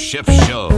[0.00, 0.68] The Show.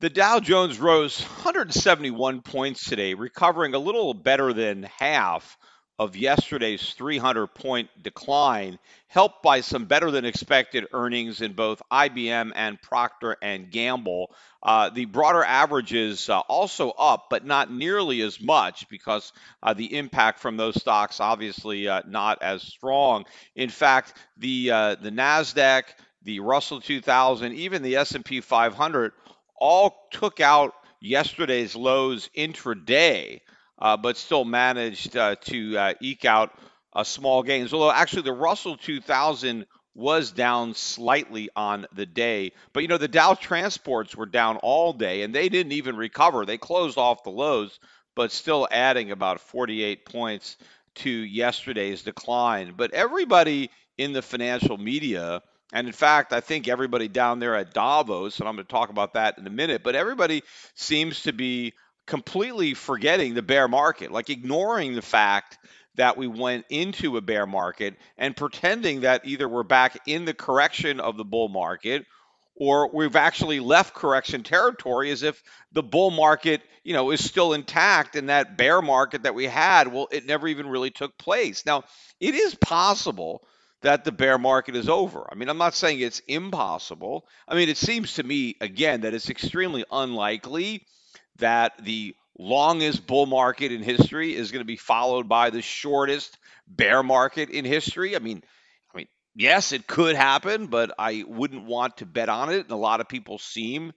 [0.00, 5.56] The Dow Jones rose 171 points today, recovering a little better than half
[5.96, 8.80] of yesterday's 300 point decline,
[9.12, 14.34] helped by some better than expected earnings in both IBM and Procter and Gamble.
[14.62, 19.98] Uh, the broader averages uh, also up, but not nearly as much because uh, the
[19.98, 23.26] impact from those stocks obviously uh, not as strong.
[23.54, 25.82] In fact, the uh, the Nasdaq,
[26.22, 29.12] the Russell 2000, even the S&P 500
[29.60, 33.40] all took out yesterday's lows intraday,
[33.78, 36.58] uh, but still managed to eke out
[36.94, 37.72] a small gains.
[37.72, 43.08] Although actually the Russell 2000 was down slightly on the day, but you know the
[43.08, 46.46] Dow transports were down all day and they didn't even recover.
[46.46, 47.78] They closed off the lows,
[48.14, 50.56] but still adding about 48 points
[50.96, 52.74] to yesterday's decline.
[52.76, 55.42] But everybody in the financial media
[55.72, 58.90] and in fact, I think everybody down there at Davos, and I'm going to talk
[58.90, 60.42] about that in a minute, but everybody
[60.74, 61.72] seems to be
[62.06, 65.58] completely forgetting the bear market, like ignoring the fact
[65.96, 70.34] that we went into a bear market and pretending that either we're back in the
[70.34, 72.04] correction of the bull market
[72.56, 75.42] or we've actually left correction territory as if
[75.72, 79.92] the bull market, you know, is still intact and that bear market that we had,
[79.92, 81.64] well, it never even really took place.
[81.64, 81.84] Now,
[82.20, 83.42] it is possible
[83.80, 85.26] that the bear market is over.
[85.30, 87.26] I mean, I'm not saying it's impossible.
[87.48, 90.86] I mean, it seems to me, again, that it's extremely unlikely
[91.38, 96.36] that the longest bull market in history is going to be followed by the shortest
[96.66, 98.16] bear market in history.
[98.16, 98.42] I mean,
[98.92, 102.62] I mean, yes, it could happen, but I wouldn't want to bet on it.
[102.62, 103.92] And a lot of people seem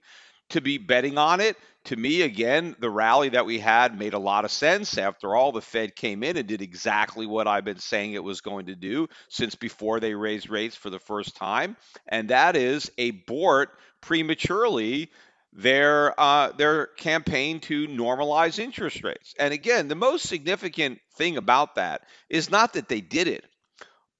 [0.50, 1.56] to be betting on it.
[1.86, 4.98] To me, again, the rally that we had made a lot of sense.
[4.98, 8.40] After all, the Fed came in and did exactly what I've been saying it was
[8.40, 11.76] going to do since before they raised rates for the first time,
[12.08, 13.70] and that is abort
[14.00, 15.10] prematurely
[15.56, 19.34] their uh, their campaign to normalize interest rates.
[19.38, 23.44] And again, the most significant thing about that is not that they did it,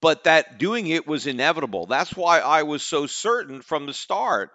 [0.00, 1.86] but that doing it was inevitable.
[1.86, 4.50] That's why I was so certain from the start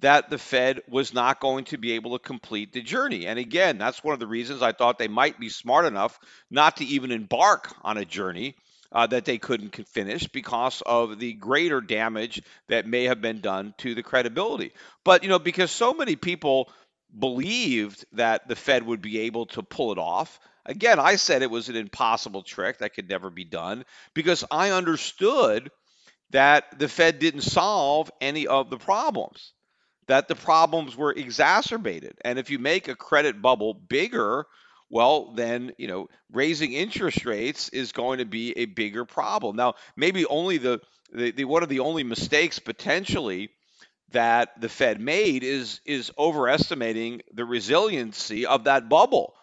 [0.00, 3.26] that the Fed was not going to be able to complete the journey.
[3.26, 6.18] And again, that's one of the reasons I thought they might be smart enough
[6.50, 8.56] not to even embark on a journey
[8.92, 13.74] uh, that they couldn't finish because of the greater damage that may have been done
[13.78, 14.72] to the credibility.
[15.04, 16.70] But, you know, because so many people
[17.16, 20.38] believed that the Fed would be able to pull it off.
[20.64, 23.84] Again, I said it was an impossible trick that could never be done
[24.14, 25.70] because I understood
[26.30, 29.52] that the Fed didn't solve any of the problems
[30.06, 32.16] that the problems were exacerbated.
[32.24, 34.46] And if you make a credit bubble bigger,
[34.88, 39.56] well, then, you know, raising interest rates is going to be a bigger problem.
[39.56, 40.80] Now, maybe only the,
[41.12, 43.50] the, the one of the only mistakes potentially
[44.12, 49.34] that the Fed made is is overestimating the resiliency of that bubble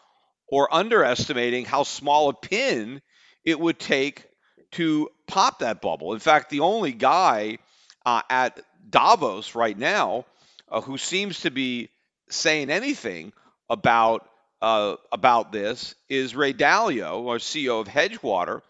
[0.47, 3.01] or underestimating how small a pin
[3.43, 4.25] it would take
[4.71, 6.13] to pop that bubble.
[6.13, 7.57] In fact, the only guy
[8.05, 8.59] uh, at
[8.89, 10.25] Davos right now
[10.69, 11.89] uh, who seems to be
[12.29, 13.33] saying anything
[13.69, 14.27] about
[14.63, 18.63] uh, about this is Ray Dalio, our CEO of Bridgewater.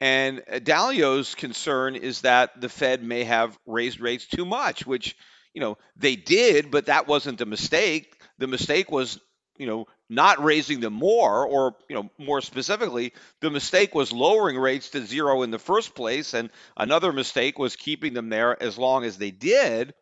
[0.00, 5.16] And Dalio's concern is that the Fed may have raised rates too much, which,
[5.54, 8.20] you know, they did, but that wasn't the mistake.
[8.38, 9.20] The mistake was,
[9.56, 14.58] you know, not raising them more, or, you know, more specifically, the mistake was lowering
[14.58, 16.34] rates to zero in the first place.
[16.34, 19.94] And another mistake was keeping them there as long as they did.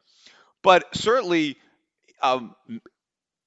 [0.62, 1.58] But certainly,
[2.22, 2.54] um,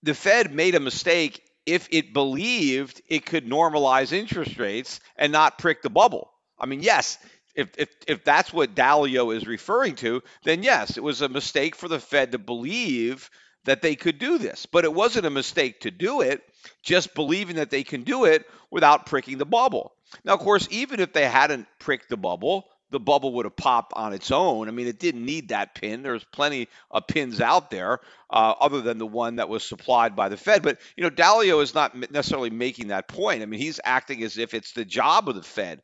[0.04, 5.58] the Fed made a mistake if it believed it could normalize interest rates and not
[5.58, 6.32] prick the bubble.
[6.58, 7.18] I mean, yes,
[7.56, 11.76] if, if, if that's what Dalio is referring to, then yes, it was a mistake
[11.76, 13.30] for the Fed to believe
[13.66, 14.66] that they could do this.
[14.66, 16.42] But it wasn't a mistake to do it,
[16.84, 19.94] just believing that they can do it without pricking the bubble.
[20.24, 23.94] Now, of course, even if they hadn't pricked the bubble, the bubble would have popped
[23.96, 24.68] on its own.
[24.68, 26.02] I mean, it didn't need that pin.
[26.02, 28.00] There's plenty of pins out there,
[28.30, 30.64] uh, other than the one that was supplied by the Fed.
[30.64, 33.42] But you know, Dalio is not necessarily making that point.
[33.42, 35.82] I mean, he's acting as if it's the job of the Fed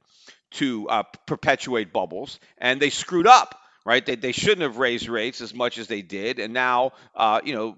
[0.52, 3.60] to uh, perpetuate bubbles, and they screwed up.
[3.86, 4.04] Right?
[4.04, 7.54] They, they shouldn't have raised rates as much as they did, and now uh, you
[7.54, 7.78] know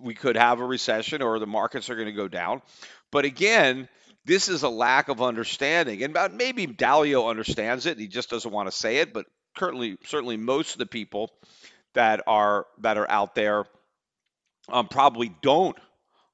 [0.00, 2.62] we could have a recession or the markets are going to go down.
[3.10, 3.88] But again,
[4.24, 6.02] this is a lack of understanding.
[6.02, 7.98] And maybe Dalio understands it.
[7.98, 9.12] He just doesn't want to say it.
[9.12, 9.26] But
[9.56, 11.30] currently, certainly most of the people
[11.94, 13.66] that are that are out there
[14.68, 15.76] um, probably don't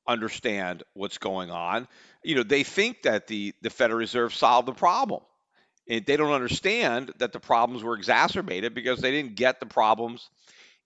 [0.06, 1.88] understand what's going on.
[2.22, 5.22] You know, they think that the the Federal Reserve solved the problem.
[5.88, 10.30] And they don't understand that the problems were exacerbated because they didn't get the problems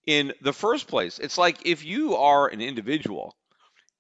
[0.06, 1.18] in the first place.
[1.18, 3.36] It's like if you are an individual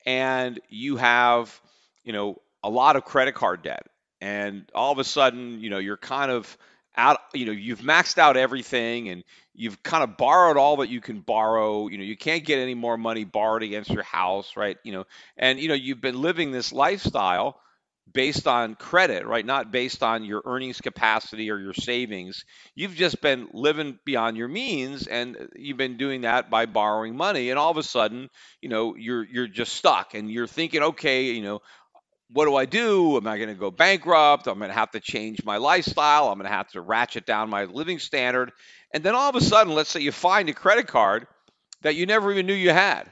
[0.06, 1.60] and you have,
[2.04, 3.86] you know, a lot of credit card debt.
[4.20, 6.58] And all of a sudden you know you're kind of
[6.96, 9.24] out you know you've maxed out everything and
[9.54, 11.88] you've kind of borrowed all that you can borrow.
[11.88, 14.78] You know you can't get any more money borrowed against your house right?
[14.84, 15.04] You know
[15.36, 17.60] and you know you've been living this lifestyle
[18.12, 19.44] based on credit right?
[19.44, 22.44] Not based on your earnings capacity or your savings.
[22.74, 27.50] You've just been living beyond your means and you've been doing that by borrowing money.
[27.50, 28.28] And all of a sudden
[28.62, 31.60] you know you're you're just stuck and you're thinking okay you know
[32.34, 33.16] what do I do?
[33.16, 34.48] Am I going to go bankrupt?
[34.48, 36.28] I'm going to have to change my lifestyle.
[36.28, 38.50] I'm going to have to ratchet down my living standard.
[38.92, 41.28] And then all of a sudden, let's say you find a credit card
[41.82, 43.04] that you never even knew you had,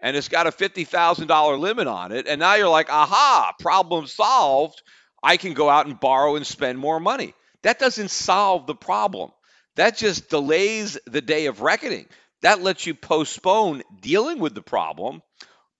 [0.00, 2.26] and it's got a $50,000 limit on it.
[2.26, 4.80] And now you're like, aha, problem solved.
[5.22, 7.34] I can go out and borrow and spend more money.
[7.62, 9.30] That doesn't solve the problem.
[9.76, 12.06] That just delays the day of reckoning.
[12.40, 15.20] That lets you postpone dealing with the problem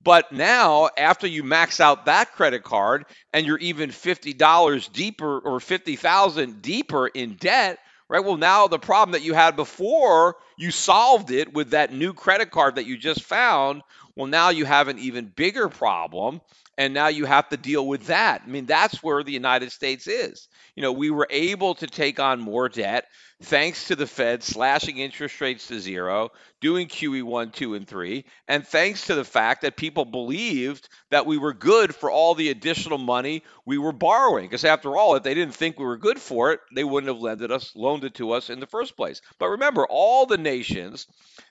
[0.02, 5.60] but now, after you max out that credit card and you're even $50 deeper or
[5.60, 8.24] 50,000 deeper in debt, right?
[8.24, 12.50] Well, now the problem that you had before, you solved it with that new credit
[12.50, 13.82] card that you just found.
[14.16, 16.40] Well, now you have an even bigger problem
[16.80, 18.40] and now you have to deal with that.
[18.42, 20.48] I mean, that's where the United States is.
[20.74, 23.04] You know, we were able to take on more debt
[23.42, 26.30] thanks to the Fed slashing interest rates to zero,
[26.62, 31.26] doing QE 1, 2, and 3, and thanks to the fact that people believed that
[31.26, 34.46] we were good for all the additional money we were borrowing.
[34.46, 37.20] Because after all, if they didn't think we were good for it, they wouldn't have
[37.20, 39.20] lended us, loaned it to us in the first place.
[39.38, 41.06] But remember, all the nations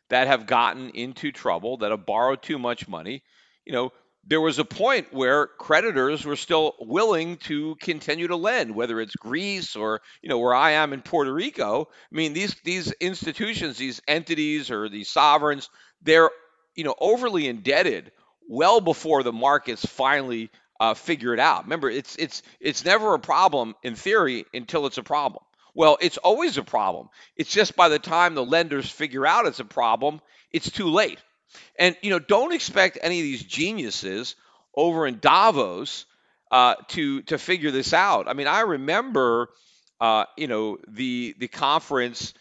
[0.10, 3.22] that have gotten into trouble, that have borrowed too much money,
[3.64, 3.92] you know,
[4.30, 9.16] there was a point where creditors were still willing to continue to lend, whether it's
[9.16, 11.90] Greece or you know where I am in Puerto Rico.
[11.92, 15.70] I mean these these institutions, these entities or these sovereigns,
[16.04, 16.30] they're
[16.76, 18.12] you know overly indebted
[18.48, 21.64] well before the markets finally uh, figure it out.
[21.64, 25.44] Remember, it's it's it's never a problem in theory until it's a problem.
[25.74, 27.10] Well, it's always a problem.
[27.36, 31.20] It's just by the time the lenders figure out it's a problem, it's too late.
[31.78, 34.36] And you know, don't expect any of these geniuses
[34.76, 36.06] over in Davos
[36.52, 38.28] uh, to to figure this out.
[38.28, 39.50] I mean, I remember,
[40.00, 42.34] uh, you know, the the conference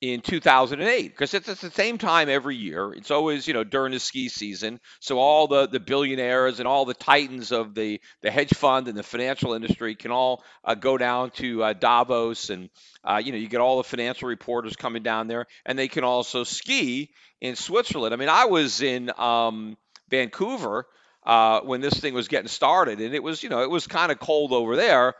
[0.00, 2.92] in 2008 because it's at the same time every year.
[2.92, 6.84] It's always you know during the ski season, so all the the billionaires and all
[6.84, 10.98] the titans of the the hedge fund and the financial industry can all uh, go
[10.98, 12.70] down to uh, Davos, and
[13.04, 16.04] uh, you know you get all the financial reporters coming down there, and they can
[16.04, 18.14] also ski in Switzerland.
[18.14, 19.76] I mean, I was in um,
[20.08, 20.86] Vancouver
[21.24, 24.10] uh, when this thing was getting started, and it was, you know, it was kind
[24.10, 25.14] of cold over there,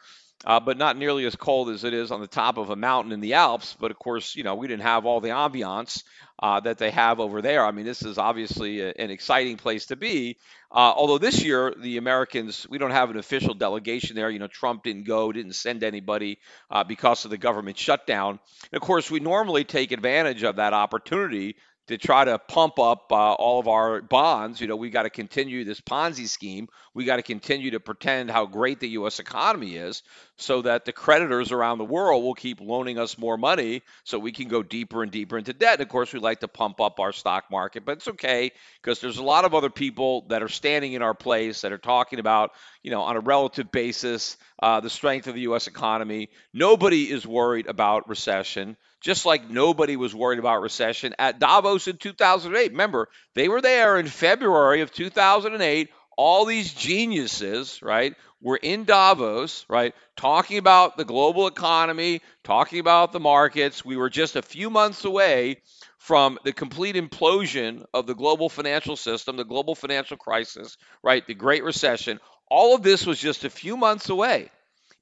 [0.44, 3.12] uh, but not nearly as cold as it is on the top of a mountain
[3.12, 3.76] in the Alps.
[3.78, 6.04] But of course, you know, we didn't have all the ambiance
[6.40, 7.64] uh, that they have over there.
[7.64, 10.36] I mean, this is obviously a, an exciting place to be.
[10.70, 14.30] Uh, although this year, the Americans, we don't have an official delegation there.
[14.30, 16.38] You know, Trump didn't go, didn't send anybody
[16.70, 18.38] uh, because of the government shutdown.
[18.70, 21.56] And of course, we normally take advantage of that opportunity
[21.88, 24.60] to try to pump up uh, all of our bonds.
[24.60, 26.68] You know, we got to continue this Ponzi scheme.
[26.94, 29.20] We got to continue to pretend how great the U.S.
[29.20, 30.02] economy is
[30.36, 34.32] so that the creditors around the world will keep loaning us more money so we
[34.32, 35.74] can go deeper and deeper into debt.
[35.74, 38.52] And of course, we like to pump up our stock market, but it's okay
[38.82, 41.78] because there's a lot of other people that are standing in our place that are
[41.78, 42.52] talking about,
[42.82, 45.66] you know, on a relative basis, uh, the strength of the U.S.
[45.66, 46.28] economy.
[46.52, 51.96] Nobody is worried about recession just like nobody was worried about recession at Davos in
[51.96, 52.72] 2008.
[52.72, 55.90] Remember, they were there in February of 2008.
[56.16, 63.12] All these geniuses, right, were in Davos, right, talking about the global economy, talking about
[63.12, 63.84] the markets.
[63.84, 65.62] We were just a few months away
[65.98, 71.34] from the complete implosion of the global financial system, the global financial crisis, right, the
[71.34, 72.20] Great Recession.
[72.48, 74.50] All of this was just a few months away.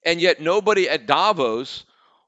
[0.04, 1.84] And yet nobody at Davos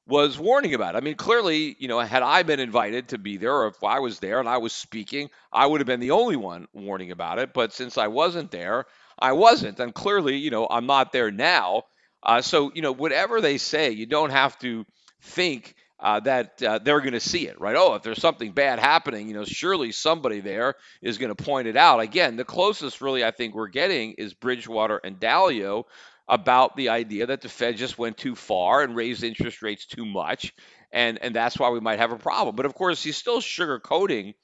[0.08, 0.96] was warning about.
[0.96, 4.00] I mean, clearly, you know, had I been invited to be there, or if I
[4.00, 7.38] was there and I was speaking, I would have been the only one warning about
[7.38, 7.52] it.
[7.52, 8.86] But since I wasn't there,
[9.18, 11.82] I wasn't, and clearly, you know, I'm not there now.
[12.22, 14.86] Uh, so, you know, whatever they say, you don't have to
[15.20, 17.76] think uh, that uh, they're going to see it, right?
[17.76, 21.66] Oh, if there's something bad happening, you know, surely somebody there is going to point
[21.68, 22.00] it out.
[22.00, 25.84] Again, the closest really I think we're getting is Bridgewater and Dalio,
[26.28, 30.04] about the idea that the Fed just went too far and raised interest rates too
[30.04, 30.52] much,
[30.92, 32.56] and and that's why we might have a problem.
[32.56, 34.34] But of course, he's still sugarcoating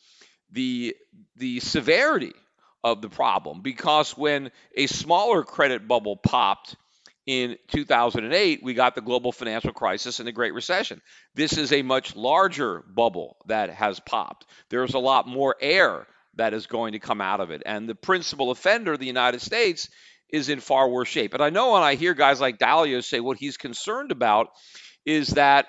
[0.50, 0.96] the
[1.36, 2.32] the severity
[2.82, 6.76] of the problem because when a smaller credit bubble popped
[7.26, 11.00] in 2008, we got the global financial crisis and the Great Recession.
[11.34, 14.46] This is a much larger bubble that has popped.
[14.68, 17.62] There's a lot more air that is going to come out of it.
[17.64, 19.88] And the principal offender, the United States,
[20.34, 21.32] is in far worse shape.
[21.32, 24.48] And I know when I hear guys like Dalio say what he's concerned about
[25.06, 25.66] is that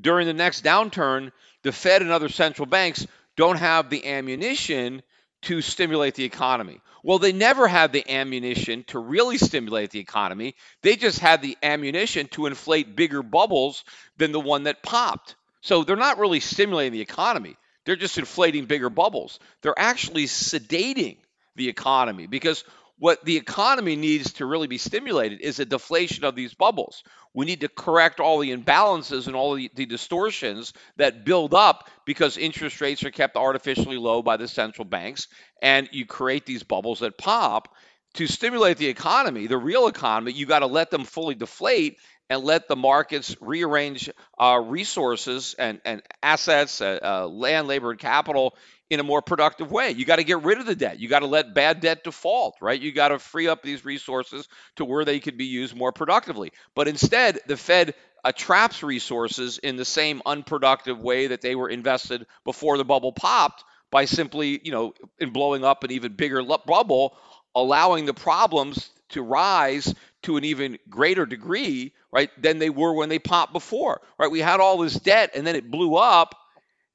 [0.00, 1.32] during the next downturn,
[1.64, 3.04] the Fed and other central banks
[3.36, 5.02] don't have the ammunition
[5.42, 6.80] to stimulate the economy.
[7.02, 10.54] Well, they never had the ammunition to really stimulate the economy.
[10.82, 13.84] They just had the ammunition to inflate bigger bubbles
[14.18, 15.34] than the one that popped.
[15.62, 17.56] So they're not really stimulating the economy.
[17.84, 19.40] They're just inflating bigger bubbles.
[19.62, 21.16] They're actually sedating
[21.56, 22.64] the economy because
[22.98, 27.04] what the economy needs to really be stimulated is a deflation of these bubbles.
[27.32, 31.88] We need to correct all the imbalances and all the, the, distortions that build up
[32.04, 35.28] because interest rates are kept artificially low by the central banks,
[35.62, 37.74] and you create these bubbles that pop.
[38.14, 41.98] To stimulate the economy, the real economy, you got to let them fully deflate
[42.30, 48.00] and let the markets rearrange uh, resources and, and assets, uh, uh, land, labor, and
[48.00, 48.56] capital
[48.90, 49.90] in a more productive way.
[49.90, 50.98] You got to get rid of the debt.
[50.98, 52.80] You got to let bad debt default, right?
[52.80, 56.52] You got to free up these resources to where they could be used more productively.
[56.74, 61.68] But instead, the Fed uh, traps resources in the same unproductive way that they were
[61.68, 66.42] invested before the bubble popped by simply, you know, in blowing up an even bigger
[66.42, 67.16] bubble,
[67.54, 73.08] allowing the problems to rise to an even greater degree, right, than they were when
[73.08, 74.30] they popped before, right?
[74.30, 76.34] We had all this debt and then it blew up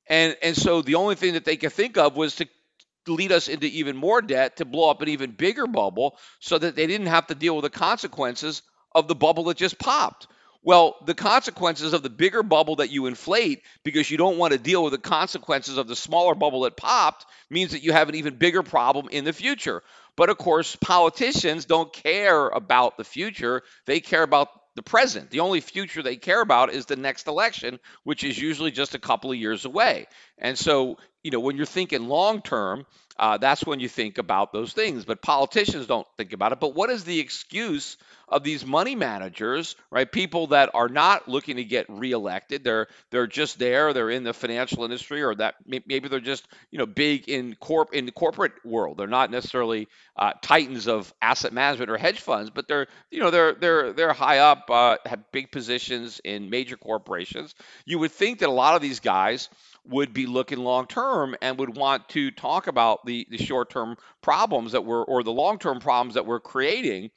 [0.08, 2.48] and and so the only thing that they could think of was to
[3.08, 6.76] lead us into even more debt to blow up an even bigger bubble so that
[6.76, 8.62] they didn't have to deal with the consequences
[8.96, 10.28] of the bubble that just popped.
[10.66, 14.60] Well, the consequences of the bigger bubble that you inflate because you don't want to
[14.60, 18.16] deal with the consequences of the smaller bubble that popped means that you have an
[18.16, 19.84] even bigger problem in the future.
[20.16, 25.30] But of course, politicians don't care about the future, they care about the present.
[25.30, 29.00] The only future they care about is the next election, which is usually just a
[29.00, 30.08] couple of years away.
[30.38, 32.86] And so, you know, when you're thinking long term,
[33.18, 35.06] uh, that's when you think about those things.
[35.06, 36.60] But politicians don't think about it.
[36.60, 37.98] But what is the excuse
[38.34, 40.12] of these money managers, right?
[40.12, 42.64] People that are not looking to get reelected.
[42.64, 43.94] They're they're just there.
[43.94, 47.94] They're in the financial industry, or that maybe they're just you know big in corp
[47.94, 48.98] in the corporate world.
[48.98, 53.30] They're not necessarily uh, titans of asset management or hedge funds, but they're you know
[53.30, 57.54] they're they're they're high up, uh, have big positions in major corporations.
[57.86, 59.50] You would think that a lot of these guys
[59.86, 63.98] would be looking long term and would want to talk about the, the short term
[64.22, 67.12] problems that we're or the long term problems that we're creating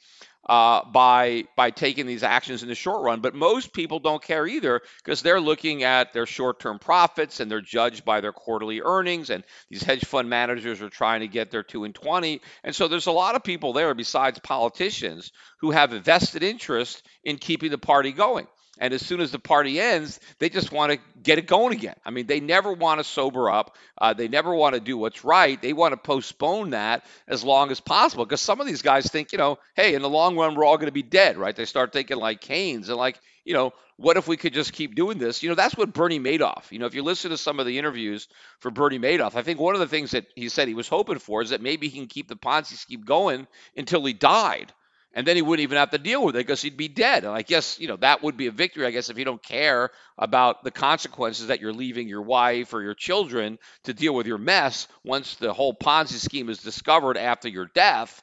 [0.48, 3.20] uh, by by taking these actions in the short run.
[3.20, 7.60] But most people don't care either because they're looking at their short-term profits and they're
[7.60, 9.30] judged by their quarterly earnings.
[9.30, 12.40] And these hedge fund managers are trying to get their two and twenty.
[12.64, 17.02] And so there's a lot of people there besides politicians who have a vested interest
[17.24, 18.46] in keeping the party going.
[18.78, 21.96] And as soon as the party ends, they just want to get it going again.
[22.04, 23.76] I mean, they never want to sober up.
[23.96, 25.60] Uh, they never want to do what's right.
[25.60, 29.32] They want to postpone that as long as possible because some of these guys think,
[29.32, 31.56] you know, hey, in the long run, we're all going to be dead, right?
[31.56, 34.94] They start thinking like Keynes and like, you know, what if we could just keep
[34.94, 35.42] doing this?
[35.42, 37.78] You know, that's what Bernie Madoff, you know, if you listen to some of the
[37.78, 38.28] interviews
[38.60, 41.18] for Bernie Madoff, I think one of the things that he said he was hoping
[41.18, 44.72] for is that maybe he can keep the Ponzi scheme going until he died
[45.16, 47.24] and then he wouldn't even have to deal with it because he'd be dead.
[47.24, 48.84] And I guess you know that would be a victory.
[48.84, 52.82] I guess if you don't care about the consequences that you're leaving your wife or
[52.82, 57.48] your children to deal with your mess once the whole Ponzi scheme is discovered after
[57.48, 58.22] your death.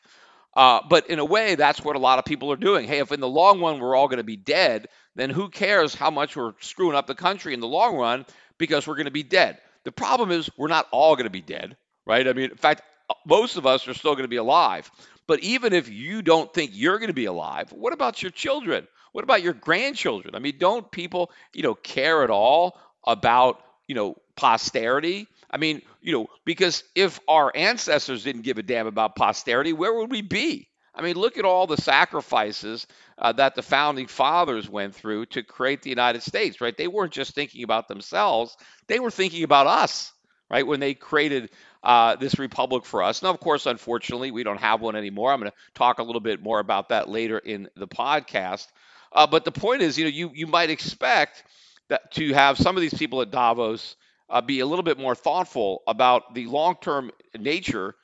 [0.55, 2.87] Uh, but in a way, that's what a lot of people are doing.
[2.87, 5.95] Hey, if in the long run we're all going to be dead, then who cares
[5.95, 8.23] how much we're screwing up the country in the long run
[8.59, 9.57] because we're going to be dead.
[9.83, 12.27] The problem is we're not all going to be dead, right?
[12.27, 12.83] I mean, in fact,
[13.25, 14.89] most of us are still going to be alive.
[15.27, 18.87] But even if you don't think you're going to be alive, what about your children?
[19.13, 20.35] What about your grandchildren?
[20.35, 25.27] I mean, don't people, you know, care at all about, you know, posterity?
[25.49, 29.93] I mean, you know, because if our ancestors didn't give a damn about posterity, where
[29.93, 30.67] would we be?
[30.95, 32.85] I mean, look at all the sacrifices
[33.17, 36.75] uh, that the founding fathers went through to create the United States, right?
[36.75, 38.55] They weren't just thinking about themselves,
[38.87, 40.11] they were thinking about us,
[40.49, 40.65] right?
[40.65, 41.49] When they created
[41.83, 43.21] uh, this republic for us.
[43.21, 45.31] Now, of course, unfortunately, we don't have one anymore.
[45.33, 48.67] I'm going to talk a little bit more about that later in the podcast.
[49.11, 51.43] Uh, but the point is, you know, you you might expect
[51.89, 53.95] that to have some of these people at Davos
[54.29, 57.95] uh, be a little bit more thoughtful about the long-term nature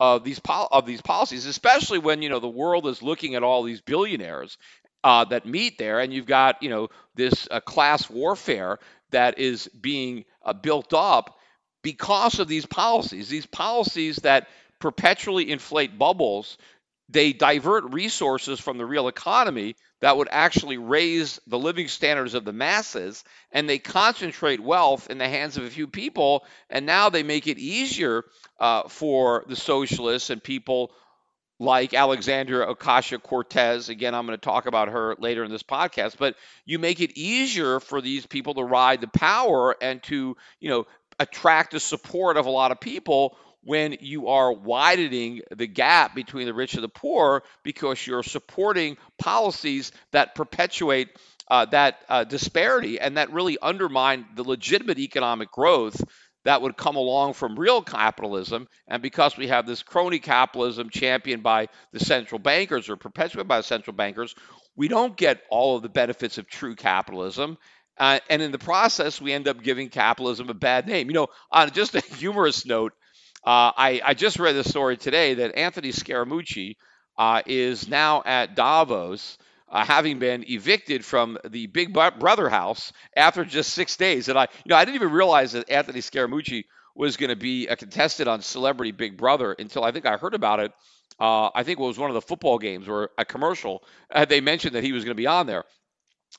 [0.00, 3.42] of these pol- of these policies, especially when you know the world is looking at
[3.42, 4.58] all these billionaires
[5.04, 8.78] uh, that meet there, and you've got you know this uh, class warfare
[9.10, 11.37] that is being uh, built up
[11.92, 14.46] because of these policies, these policies that
[14.78, 16.58] perpetually inflate bubbles,
[17.08, 22.44] they divert resources from the real economy that would actually raise the living standards of
[22.44, 27.08] the masses and they concentrate wealth in the hands of a few people and now
[27.08, 28.22] they make it easier
[28.60, 30.92] uh, for the socialists and people
[31.60, 33.88] like Alexandria Ocasio Cortez.
[33.88, 37.18] Again, I'm going to talk about her later in this podcast, but you make it
[37.18, 40.86] easier for these people to ride the power and to, you know,
[41.18, 46.46] attract the support of a lot of people when you are widening the gap between
[46.46, 51.08] the rich and the poor because you're supporting policies that perpetuate
[51.50, 56.02] uh, that uh, disparity and that really undermine the legitimate economic growth
[56.44, 58.68] that would come along from real capitalism.
[58.86, 63.58] And because we have this crony capitalism championed by the central bankers or perpetuated by
[63.58, 64.34] the central bankers,
[64.76, 67.58] we don't get all of the benefits of true capitalism.
[67.98, 71.08] Uh, and in the process, we end up giving capitalism a bad name.
[71.08, 72.92] You know, on just a humorous note,
[73.44, 76.76] uh, I, I, just read the story today that Anthony Scaramucci
[77.16, 79.38] uh, is now at Davos,
[79.70, 84.28] uh, having been evicted from the Big Brother house after just six days.
[84.28, 87.68] And I, you know, I didn't even realize that Anthony Scaramucci was going to be
[87.68, 90.72] a contestant on Celebrity Big Brother until I think I heard about it.
[91.20, 93.82] Uh, I think it was one of the football games or a commercial.
[94.12, 95.64] Uh, they mentioned that he was going to be on there.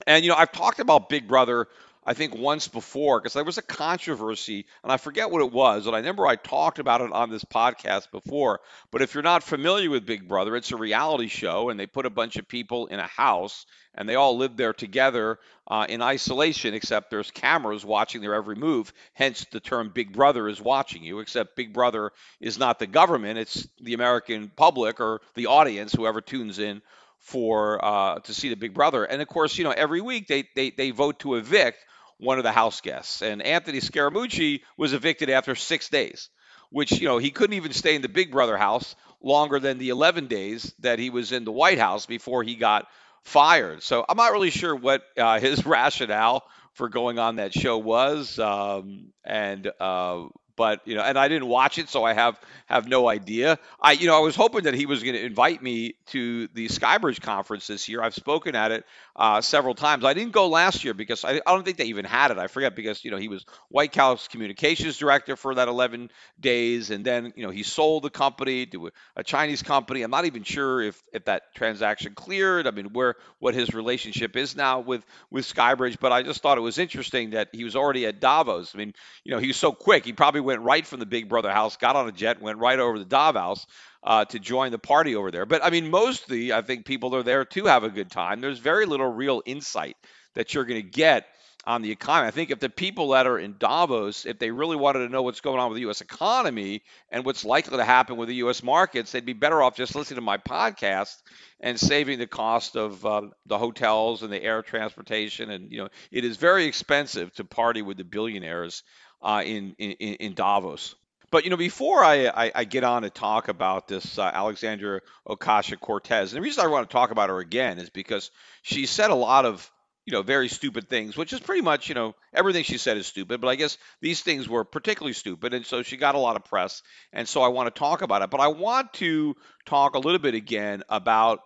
[0.07, 1.67] And, you know, I've talked about Big Brother,
[2.05, 5.85] I think, once before because there was a controversy, and I forget what it was.
[5.85, 8.61] And I remember I talked about it on this podcast before.
[8.91, 12.05] But if you're not familiar with Big Brother, it's a reality show, and they put
[12.05, 16.01] a bunch of people in a house, and they all live there together uh, in
[16.01, 18.93] isolation, except there's cameras watching their every move.
[19.13, 23.37] Hence, the term Big Brother is watching you, except Big Brother is not the government,
[23.37, 26.81] it's the American public or the audience, whoever tunes in
[27.19, 29.03] for uh, to see the Big Brother.
[29.03, 31.77] And of course, you know, every week they, they they vote to evict
[32.17, 33.21] one of the house guests.
[33.21, 36.29] And Anthony Scaramucci was evicted after six days,
[36.69, 39.89] which you know he couldn't even stay in the Big Brother house longer than the
[39.89, 42.87] 11 days that he was in the White House before he got
[43.23, 43.83] fired.
[43.83, 48.39] So I'm not really sure what uh, his rationale for going on that show was.
[48.39, 50.25] Um, and uh,
[50.59, 53.57] but you know, and I didn't watch it, so I have have no idea.
[53.81, 56.67] I you know I was hoping that he was going to invite me to the
[56.67, 58.03] Skybridge conference this year.
[58.03, 58.85] I've spoken at it
[59.19, 60.05] uh, several times.
[60.05, 62.37] I didn't go last year because I, I don't think they even had it.
[62.37, 66.89] I forget because you know he was White House communications director for that 11 days,
[66.89, 70.03] and then you know he sold the company to a, a Chinese company.
[70.03, 72.65] I'm not even sure if if that transaction cleared.
[72.65, 76.57] I mean, where what his relationship is now with with Skybridge, but I just thought
[76.57, 78.73] it was interesting that he was already at Davos.
[78.73, 78.93] I mean,
[79.25, 80.05] you know, he was so quick.
[80.05, 82.79] He probably went right from the Big Brother house, got on a jet, went right
[82.79, 83.67] over to Davos
[84.03, 85.45] uh, to join the party over there.
[85.45, 88.41] But I mean, mostly, I think people are there to have a good time.
[88.41, 89.97] There's very little real insight
[90.35, 91.25] that you're going to get
[91.65, 92.27] on the economy.
[92.27, 95.23] I think if the people that are in Davos, if they really wanted to know
[95.23, 96.01] what's going on with the U.S.
[96.01, 98.63] economy and what's likely to happen with the U.S.
[98.63, 101.15] markets, they'd be better off just listening to my podcast
[101.59, 105.51] and saving the cost of uh, the hotels and the air transportation.
[105.51, 108.83] And you know, it is very expensive to party with the billionaires
[109.21, 110.95] uh, in, in in Davos.
[111.31, 115.01] But you know, before I, I, I, get on to talk about this uh, Alexandria
[115.27, 118.31] Ocasio Cortez, the reason I want to talk about her again is because
[118.63, 119.69] she said a lot of
[120.09, 123.05] you know, very stupid things, which is pretty much, you know, everything she said is
[123.05, 123.39] stupid.
[123.41, 125.53] But I guess these things were particularly stupid.
[125.53, 126.81] And so she got a lot of press.
[127.13, 128.31] And so I want to talk about it.
[128.31, 129.35] But I want to
[129.67, 131.41] talk a little bit again about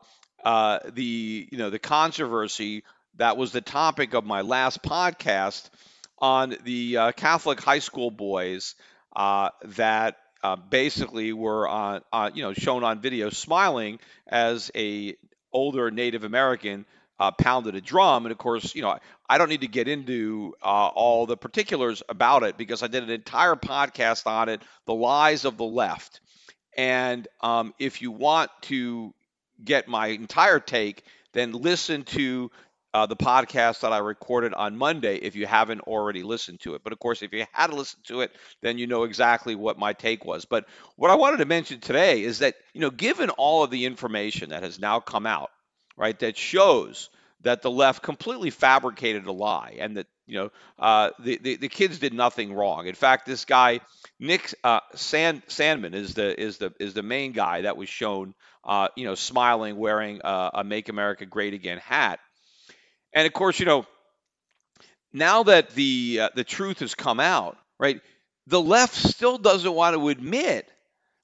[0.46, 2.86] uh, the, you know, the controversy
[3.18, 5.70] that was the topic of my last podcast
[6.20, 8.76] on the uh, Catholic high school boys
[9.16, 15.16] uh, that uh, basically were on, uh, you know, shown on video smiling as a
[15.52, 16.86] older Native American
[17.20, 18.26] uh, pounded a drum.
[18.26, 18.98] And of course, you know,
[19.30, 23.04] I don't need to get into uh, all the particulars about it because I did
[23.04, 26.20] an entire podcast on it, The Lies of the Left.
[26.76, 29.14] And um, if you want to
[29.64, 32.52] get my entire take, then listen to
[32.94, 36.84] uh, the podcast that I recorded on Monday if you haven't already listened to it.
[36.84, 39.94] But of course, if you had listened to it, then you know exactly what my
[39.94, 40.46] take was.
[40.46, 43.86] But what I wanted to mention today is that, you know, given all of the
[43.86, 45.50] information that has now come out,
[45.98, 47.10] right, that shows
[47.42, 51.70] that the left completely fabricated a lie and that you know uh, the, the, the
[51.70, 52.88] kids did nothing wrong.
[52.88, 53.82] In fact, this guy
[54.20, 58.34] Nick uh, Sand, Sandmann is the is the is the main guy that was shown
[58.64, 62.20] uh, you know smiling wearing a, a Make America Great Again hat,
[63.14, 63.86] and of course you know
[65.14, 68.02] now that the uh, the truth has come out, right?
[68.48, 70.68] The left still doesn't want to admit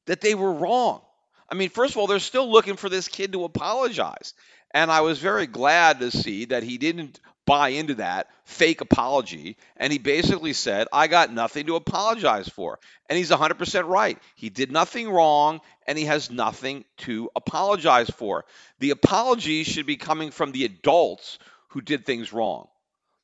[0.06, 1.02] that they were wrong.
[1.50, 4.36] I mean, first of all, they're still looking for this kid to apologize.
[4.72, 9.58] And I was very glad to see that he didn't buy into that fake apology.
[9.76, 12.78] And he basically said, I got nothing to apologize for.
[13.10, 14.20] And he's 100% right.
[14.36, 18.46] He did nothing wrong and he has nothing to apologize for.
[18.78, 21.40] The apology should be coming from the adults
[21.70, 22.68] who did things wrong.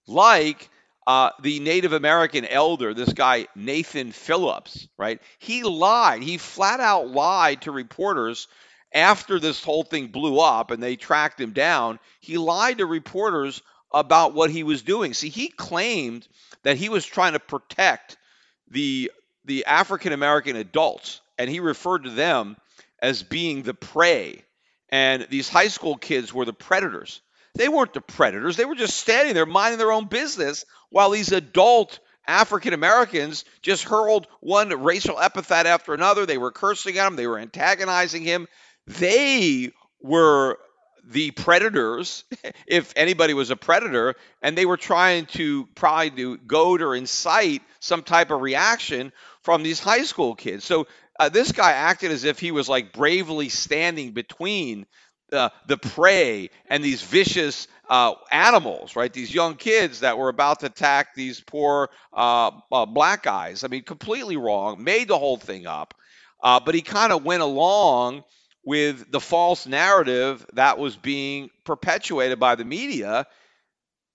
[0.07, 0.69] Like
[1.07, 5.21] uh, the Native American elder, this guy Nathan Phillips, right?
[5.39, 6.23] He lied.
[6.23, 8.47] He flat out lied to reporters
[8.95, 13.61] after this whole thing blew up and they tracked him down, he lied to reporters
[13.91, 15.13] about what he was doing.
[15.13, 16.27] See, he claimed
[16.63, 18.17] that he was trying to protect
[18.69, 19.11] the
[19.43, 22.57] the African American adults and he referred to them
[22.99, 24.43] as being the prey.
[24.89, 27.21] And these high school kids were the predators.
[27.55, 28.57] They weren't the predators.
[28.57, 33.83] They were just standing there minding their own business while these adult African Americans just
[33.83, 36.25] hurled one racial epithet after another.
[36.25, 38.47] They were cursing at him, they were antagonizing him.
[38.87, 40.59] They were
[41.07, 42.23] the predators,
[42.67, 47.61] if anybody was a predator, and they were trying to probably to goad or incite
[47.79, 49.13] some type of reaction
[49.43, 50.65] from these high school kids.
[50.65, 50.87] So
[51.19, 54.85] uh, this guy acted as if he was like bravely standing between
[55.31, 59.11] uh, the prey and these vicious uh, animals, right?
[59.11, 63.63] These young kids that were about to attack these poor uh, uh, black guys.
[63.63, 65.93] I mean, completely wrong, made the whole thing up.
[66.41, 68.23] Uh, but he kind of went along
[68.65, 73.27] with the false narrative that was being perpetuated by the media,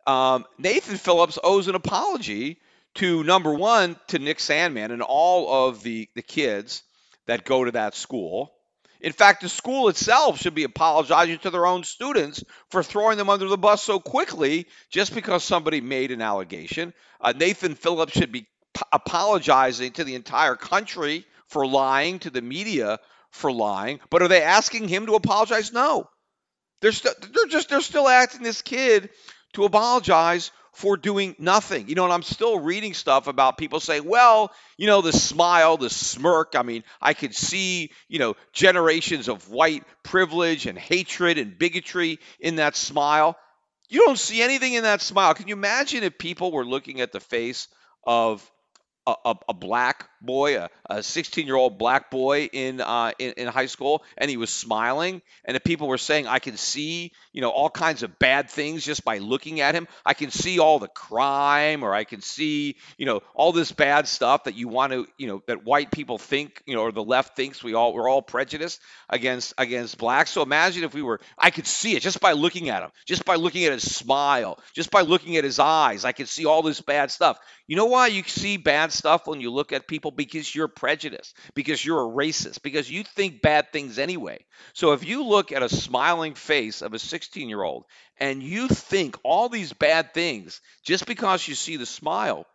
[0.06, 2.58] um, Nathan Phillips owes an apology
[2.96, 6.82] to number one to Nick Sandmann and all of the the kids
[7.26, 8.52] that go to that school.
[9.00, 13.30] In fact, the school itself should be apologizing to their own students for throwing them
[13.30, 16.92] under the bus so quickly just because somebody made an allegation.
[17.20, 18.42] Uh, Nathan Phillips should be
[18.74, 22.98] p- apologizing to the entire country for lying to the media
[23.30, 25.72] for lying, but are they asking him to apologize?
[25.72, 26.08] No.
[26.80, 29.10] They're, st- they're just they're still acting this kid
[29.54, 31.88] to apologize for doing nothing.
[31.88, 35.76] You know, and I'm still reading stuff about people saying, well, you know, the smile,
[35.76, 36.54] the smirk.
[36.54, 42.18] I mean, I could see, you know, generations of white privilege and hatred and bigotry
[42.38, 43.36] in that smile.
[43.88, 45.34] You don't see anything in that smile.
[45.34, 47.66] Can you imagine if people were looking at the face
[48.04, 48.48] of
[49.06, 53.48] a, a, a black boy, a 16 year old black boy in, uh, in, in
[53.48, 57.40] high school, and he was smiling, and the people were saying, "I can see, you
[57.40, 59.88] know, all kinds of bad things just by looking at him.
[60.04, 64.08] I can see all the crime, or I can see, you know, all this bad
[64.08, 67.04] stuff that you want to, you know, that white people think, you know, or the
[67.04, 70.30] left thinks we all we're all prejudiced against against blacks.
[70.30, 73.24] So imagine if we were, I could see it just by looking at him, just
[73.24, 76.04] by looking at his smile, just by looking at his eyes.
[76.04, 77.38] I could see all this bad stuff.
[77.66, 80.68] You know why you see bad stuff when you look at people people because you're
[80.68, 84.38] prejudiced, because you're a racist, because you think bad things anyway.
[84.72, 87.84] So if you look at a smiling face of a 16 year old
[88.18, 92.46] and you think all these bad things just because you see the smile,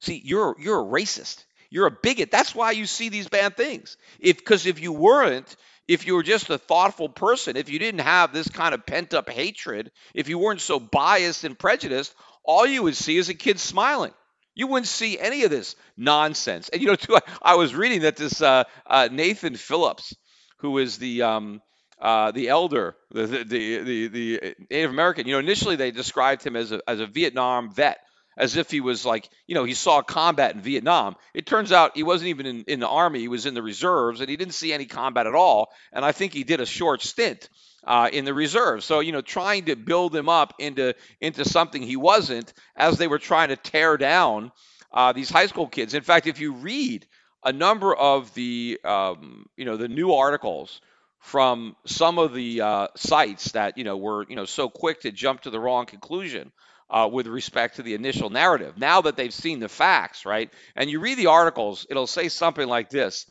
[0.00, 1.44] see, you're, you're a racist.
[1.72, 2.32] You're a bigot.
[2.32, 3.96] That's why you see these bad things.
[4.18, 8.00] If because if you weren't, if you were just a thoughtful person, if you didn't
[8.00, 12.66] have this kind of pent up hatred, if you weren't so biased and prejudiced, all
[12.66, 14.12] you would see is a kid smiling.
[14.54, 16.68] You wouldn't see any of this nonsense.
[16.68, 20.14] And you know, too, I, I was reading that this uh, uh, Nathan Phillips,
[20.58, 21.62] who is the um,
[22.00, 26.56] uh, the elder, the, the the the Native American, you know, initially they described him
[26.56, 27.98] as a as a Vietnam vet
[28.36, 31.16] as if he was like, you know, he saw combat in Vietnam.
[31.34, 34.20] It turns out he wasn't even in, in the army, he was in the reserves,
[34.20, 35.70] and he didn't see any combat at all.
[35.92, 37.48] And I think he did a short stint.
[37.82, 41.80] Uh, in the reserves, so you know, trying to build him up into into something
[41.80, 44.52] he wasn't, as they were trying to tear down
[44.92, 45.94] uh, these high school kids.
[45.94, 47.06] In fact, if you read
[47.42, 50.82] a number of the um, you know the new articles
[51.20, 55.12] from some of the uh, sites that you know were you know so quick to
[55.12, 56.52] jump to the wrong conclusion
[56.90, 58.76] uh, with respect to the initial narrative.
[58.76, 60.50] Now that they've seen the facts, right?
[60.76, 63.26] And you read the articles, it'll say something like this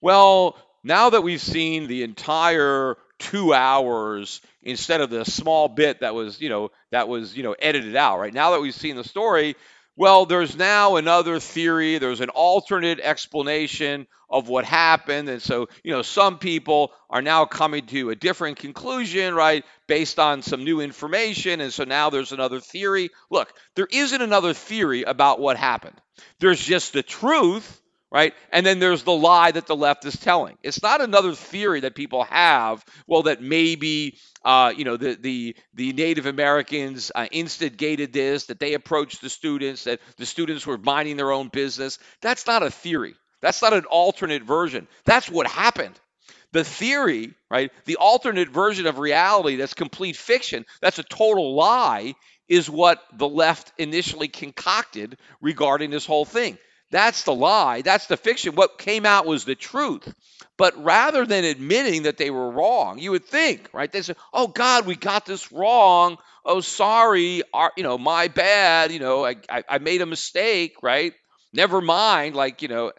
[0.00, 6.14] Well, now that we've seen the entire two hours instead of the small bit that
[6.14, 8.32] was, you know, that was, you know, edited out, right?
[8.32, 9.56] Now that we've seen the story,
[9.96, 15.28] well, there's now another theory, there's an alternate explanation of what happened.
[15.28, 20.18] And so, you know, some people are now coming to a different conclusion, right, based
[20.18, 21.60] on some new information.
[21.60, 23.10] And so now there's another theory.
[23.30, 26.00] Look, there isn't another theory about what happened,
[26.38, 28.34] there's just the truth right?
[28.52, 30.58] And then there's the lie that the left is telling.
[30.62, 32.84] It's not another theory that people have.
[33.06, 38.58] Well, that maybe uh, you know the the the Native Americans uh, instigated this, that
[38.58, 41.98] they approached the students, that the students were minding their own business.
[42.20, 43.14] That's not a theory.
[43.40, 44.86] That's not an alternate version.
[45.04, 45.98] That's what happened.
[46.52, 47.70] The theory, right?
[47.84, 52.14] The alternate version of reality that's complete fiction, that's a total lie,
[52.48, 56.58] is what the left initially concocted regarding this whole thing.
[56.90, 57.82] That's the lie.
[57.82, 58.54] That's the fiction.
[58.54, 60.12] What came out was the truth.
[60.56, 63.90] But rather than admitting that they were wrong, you would think, right?
[63.90, 66.18] They said, "Oh God, we got this wrong.
[66.44, 67.42] Oh, sorry.
[67.54, 68.92] Our, you know, my bad.
[68.92, 71.14] You know, I, I, I made a mistake, right?
[71.52, 72.34] Never mind.
[72.34, 72.90] Like, you know, uh,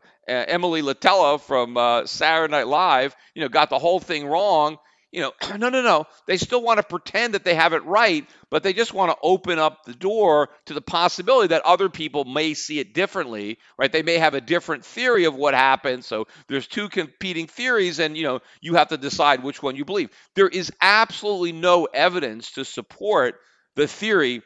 [0.48, 4.78] Emily Litella from uh, Saturday Night Live, you know, got the whole thing wrong
[5.12, 6.06] you know, no, no, no.
[6.26, 9.18] They still want to pretend that they have it right, but they just want to
[9.22, 13.92] open up the door to the possibility that other people may see it differently, right?
[13.92, 16.06] They may have a different theory of what happened.
[16.06, 19.86] So there's two competing theories, and you know, you have to decide which one you
[19.86, 20.10] believe.
[20.36, 23.36] There is absolutely no evidence to support
[23.76, 24.42] the theory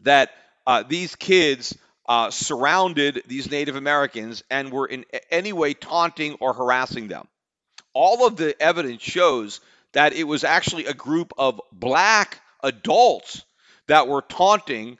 [0.00, 0.30] that
[0.66, 1.76] uh, these kids
[2.08, 7.26] uh, surrounded these Native Americans and were in any way taunting or harassing them.
[7.92, 9.60] All of the evidence shows
[9.98, 13.42] that it was actually a group of black adults
[13.88, 14.96] that were taunting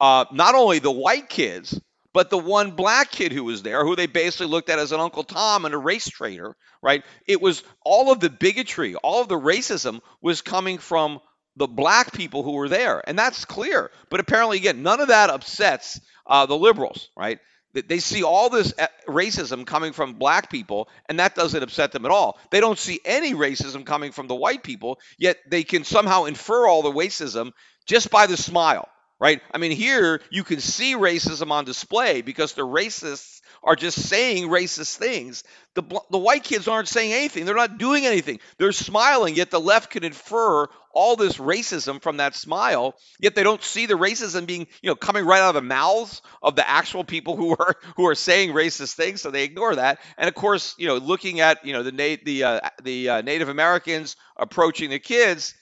[0.00, 1.80] uh, not only the white kids,
[2.12, 4.98] but the one black kid who was there, who they basically looked at as an
[4.98, 7.04] Uncle Tom and a race traitor, right?
[7.28, 11.20] It was all of the bigotry, all of the racism was coming from
[11.54, 13.00] the black people who were there.
[13.06, 13.92] And that's clear.
[14.10, 17.38] But apparently, again, none of that upsets uh, the liberals, right?
[17.74, 22.04] They see all this uh, racism coming from black people, and that doesn't upset them
[22.04, 22.38] at all.
[22.50, 26.66] They don't see any racism coming from the white people, yet they can somehow infer
[26.66, 27.52] all the racism
[27.86, 29.40] just by the smile, right?
[29.52, 34.48] I mean, here you can see racism on display because the racists are just saying
[34.48, 35.44] racist things.
[35.74, 37.44] The, the white kids aren't saying anything.
[37.46, 38.40] They're not doing anything.
[38.58, 43.42] They're smiling, yet the left can infer all this racism from that smile, yet they
[43.42, 46.68] don't see the racism being, you know, coming right out of the mouths of the
[46.68, 50.00] actual people who are who are saying racist things, so they ignore that.
[50.18, 53.22] And of course, you know, looking at, you know, the Na- the uh, the uh,
[53.22, 55.54] Native Americans approaching the kids,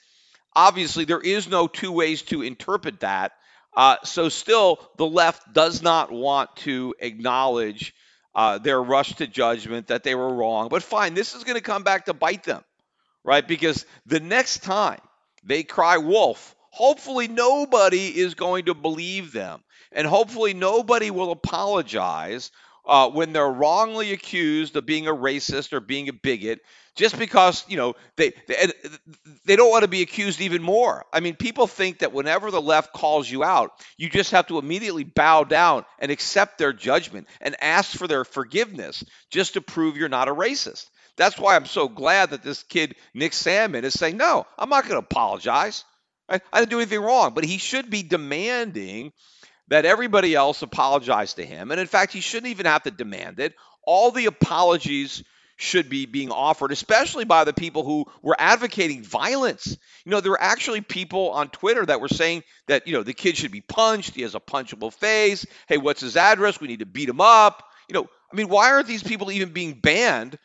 [0.55, 3.33] obviously there is no two ways to interpret that.
[3.75, 7.93] Uh, so still, the left does not want to acknowledge
[8.35, 10.69] uh, their rush to judgment that they were wrong.
[10.69, 12.63] But fine, this is going to come back to bite them,
[13.23, 13.45] right?
[13.45, 14.99] Because the next time
[15.43, 19.61] they cry wolf, hopefully nobody is going to believe them.
[19.91, 22.51] And hopefully nobody will apologize
[22.85, 26.61] uh, when they're wrongly accused of being a racist or being a bigot
[26.95, 28.71] just because you know they, they
[29.45, 31.05] they don't want to be accused even more.
[31.13, 34.57] I mean, people think that whenever the left calls you out, you just have to
[34.57, 39.95] immediately bow down and accept their judgment and ask for their forgiveness just to prove
[39.97, 40.89] you're not a racist.
[41.21, 44.85] That's why I'm so glad that this kid Nick Sandmann, is saying, "No, I'm not
[44.85, 45.83] going to apologize.
[46.27, 49.13] I, I didn't do anything wrong." But he should be demanding
[49.67, 51.69] that everybody else apologize to him.
[51.69, 53.53] And in fact, he shouldn't even have to demand it.
[53.85, 55.23] all the apologies
[55.57, 59.77] should be being offered, especially by the people who were advocating violence.
[60.05, 63.13] You know, there were actually people on Twitter that were saying that, you know, the
[63.13, 64.15] kid should be punched.
[64.15, 65.45] He has a punchable face.
[65.67, 66.59] Hey, what's his address?
[66.59, 67.63] We need to beat him up.
[67.87, 70.39] You know, I mean, why aren't these people even being banned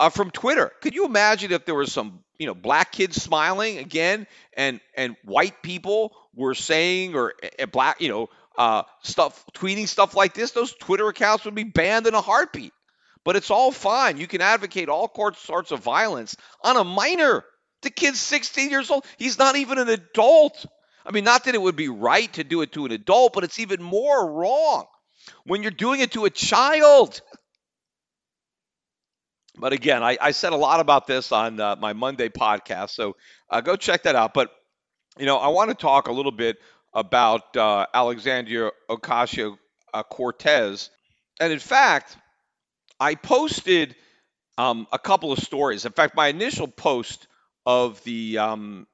[0.00, 0.72] uh, from Twitter?
[0.80, 5.14] Could you imagine if there was some, you know, black kids smiling again and and
[5.24, 10.52] white people were saying or uh, black, you know, uh, stuff, tweeting stuff like this?
[10.52, 12.72] Those Twitter accounts would be banned in a heartbeat.
[13.22, 14.16] But it's all fine.
[14.16, 16.34] You can advocate all sorts of violence
[16.64, 17.44] on a minor.
[17.82, 19.04] The kid's 16 years old.
[19.18, 20.64] He's not even an adult.
[21.04, 23.44] I mean, not that it would be right to do it to an adult, but
[23.44, 24.86] it's even more wrong
[25.44, 27.20] when you're doing it to a child.
[29.58, 33.16] But again, I, I said a lot about this on uh, my Monday podcast, so
[33.50, 34.32] uh, go check that out.
[34.34, 34.50] But
[35.18, 36.58] you know, I want to talk a little bit
[36.94, 39.56] about uh, Alexandria Ocasio
[40.10, 40.90] Cortez,
[41.40, 42.16] and in fact,
[43.00, 43.96] I posted
[44.58, 45.84] um, a couple of stories.
[45.84, 47.26] In fact, my initial post
[47.66, 48.86] of the um,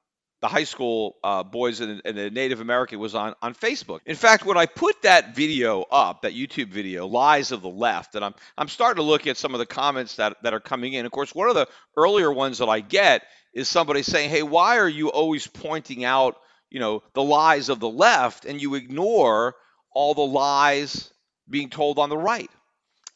[0.47, 3.99] the high school uh, boys and, and, the Native American was on on Facebook.
[4.07, 8.15] In fact, when I put that video up, that YouTube video, "Lies of the Left,"
[8.15, 10.93] and I'm I'm starting to look at some of the comments that that are coming
[10.93, 11.05] in.
[11.05, 13.23] Of course, one of the earlier ones that I get
[13.55, 16.37] is somebody saying, "Hey, why are you always pointing out,
[16.71, 19.57] you know, the lies of the left and you ignore
[19.91, 21.13] all the lies
[21.51, 22.51] being told on the right?"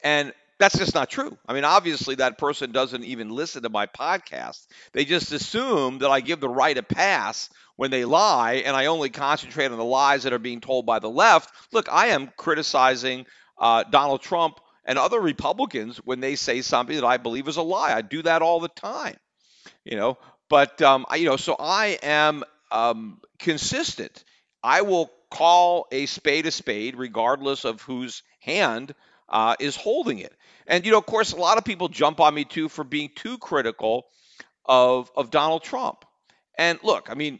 [0.03, 1.35] And that's just not true.
[1.47, 4.67] I mean, obviously, that person doesn't even listen to my podcast.
[4.93, 8.85] They just assume that I give the right a pass when they lie, and I
[8.85, 11.51] only concentrate on the lies that are being told by the left.
[11.73, 13.25] Look, I am criticizing
[13.57, 17.63] uh, Donald Trump and other Republicans when they say something that I believe is a
[17.63, 17.93] lie.
[17.93, 19.17] I do that all the time,
[19.83, 20.19] you know.
[20.47, 24.23] But um, you know, so I am um, consistent.
[24.63, 28.93] I will call a spade a spade, regardless of whose hand
[29.31, 30.33] uh, is holding it.
[30.67, 33.09] And, you know, of course, a lot of people jump on me too for being
[33.15, 34.05] too critical
[34.65, 36.05] of, of Donald Trump.
[36.57, 37.39] And look, I mean,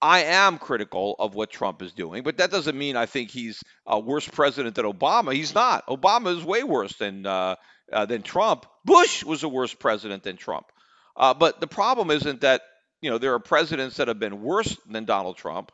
[0.00, 3.62] I am critical of what Trump is doing, but that doesn't mean I think he's
[3.86, 5.32] a worse president than Obama.
[5.32, 5.86] He's not.
[5.86, 7.54] Obama is way worse than uh,
[7.92, 8.66] uh, than Trump.
[8.84, 10.66] Bush was a worse president than Trump.
[11.16, 12.62] Uh, but the problem isn't that
[13.00, 15.70] you know there are presidents that have been worse than Donald Trump.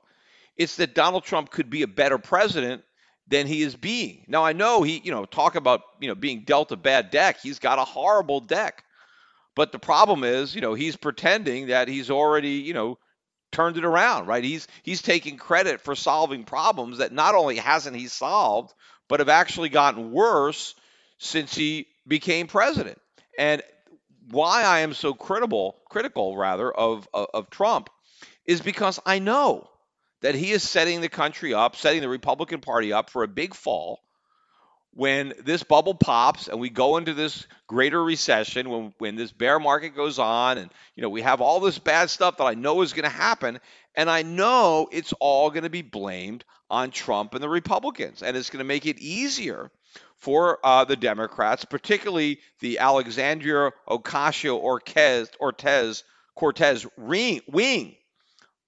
[0.59, 2.83] It's that Donald Trump could be a better president
[3.28, 4.24] than he is being.
[4.26, 7.40] Now I know he, you know, talk about, you know, being dealt a bad deck.
[7.40, 8.84] He's got a horrible deck.
[9.54, 12.98] But the problem is, you know, he's pretending that he's already, you know,
[13.50, 14.44] turned it around, right?
[14.44, 18.72] He's he's taking credit for solving problems that not only hasn't he solved,
[19.08, 20.74] but have actually gotten worse
[21.18, 23.00] since he became president.
[23.38, 23.62] And
[24.30, 27.90] why I am so critical, critical rather of, of, of Trump
[28.46, 29.68] is because I know
[30.20, 33.54] that he is setting the country up, setting the Republican Party up for a big
[33.54, 34.00] fall
[34.98, 39.61] when this bubble pops and we go into this greater recession when when this bear
[39.61, 42.83] market goes on and you know we have all this bad stuff that I know
[42.83, 43.61] is going to happen.
[43.94, 48.22] And I know it's all going to be blamed on Trump and the Republicans.
[48.22, 49.70] And it's going to make it easier
[50.16, 54.61] for uh, the Democrats, particularly the Alexandria Ocasio
[55.38, 56.04] Cortez
[56.35, 57.96] Cortez wing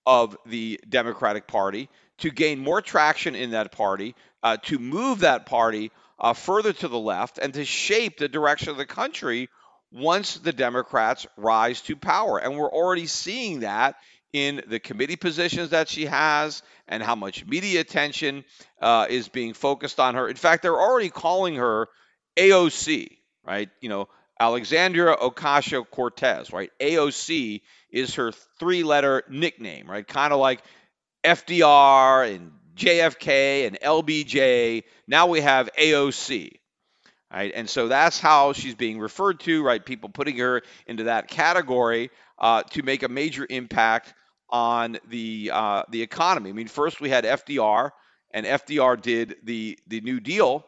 [0.07, 5.47] of the Democratic Party to gain more traction in that party, uh, to move that
[5.47, 9.49] party uh, further to the left, and to shape the direction of the country
[9.93, 12.39] once the Democrats rise to power.
[12.39, 13.97] And we're already seeing that
[14.33, 18.45] in the committee positions that she has and how much media attention
[18.81, 20.29] uh, is being focused on her.
[20.29, 21.89] In fact, they're already calling her
[22.37, 23.69] AOC, right?
[23.81, 24.09] You know,
[24.39, 26.71] Alexandria Ocasio Cortez, right?
[26.81, 30.07] AOC is her three letter nickname, right?
[30.07, 30.63] Kind of like
[31.25, 34.85] FDR and JFK and LBJ.
[35.07, 36.53] Now we have AOC,
[37.33, 37.53] right?
[37.55, 39.85] And so that's how she's being referred to, right?
[39.85, 44.15] People putting her into that category uh, to make a major impact
[44.49, 46.51] on the uh, the economy.
[46.51, 47.91] I mean, first we had FDR,
[48.33, 50.65] and FDR did the the New Deal,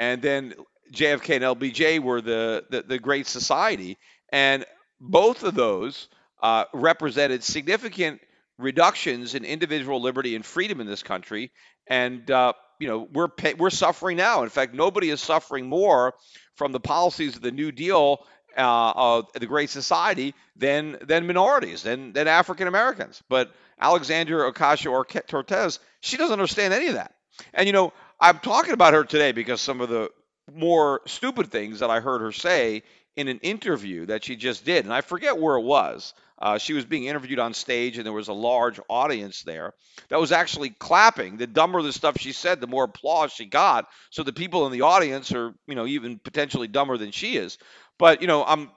[0.00, 0.54] and then
[0.92, 3.98] JFK and LBJ were the, the, the Great Society,
[4.32, 4.64] and
[5.00, 6.08] both of those
[6.42, 8.20] uh, represented significant
[8.58, 11.50] reductions in individual liberty and freedom in this country.
[11.86, 14.42] And uh, you know we're pay- we're suffering now.
[14.42, 16.14] In fact, nobody is suffering more
[16.56, 18.24] from the policies of the New Deal
[18.56, 23.22] uh, of the Great Society than than minorities, than than African Americans.
[23.28, 27.14] But Alexandria Ocasio Cortez, she doesn't understand any of that.
[27.52, 30.10] And you know, I'm talking about her today because some of the
[30.52, 32.82] more stupid things that I heard her say
[33.16, 36.14] in an interview that she just did, and I forget where it was.
[36.38, 39.72] Uh, she was being interviewed on stage, and there was a large audience there
[40.08, 41.36] that was actually clapping.
[41.36, 43.86] The dumber the stuff she said, the more applause she got.
[44.10, 47.56] So the people in the audience are, you know, even potentially dumber than she is.
[47.98, 48.70] But you know, I'm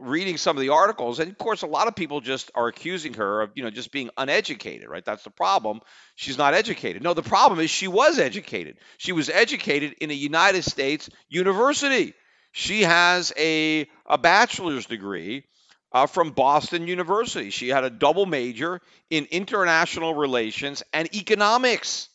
[0.00, 3.14] reading some of the articles, and of course, a lot of people just are accusing
[3.14, 5.04] her of, you know, just being uneducated, right?
[5.04, 5.80] That's the problem.
[6.14, 7.02] She's not educated.
[7.02, 8.78] No, the problem is she was educated.
[8.98, 12.14] She was educated in a United States university.
[12.58, 15.44] She has a, a bachelor's degree
[15.92, 17.50] uh, from Boston University.
[17.50, 18.80] She had a double major
[19.10, 22.08] in international relations and economics,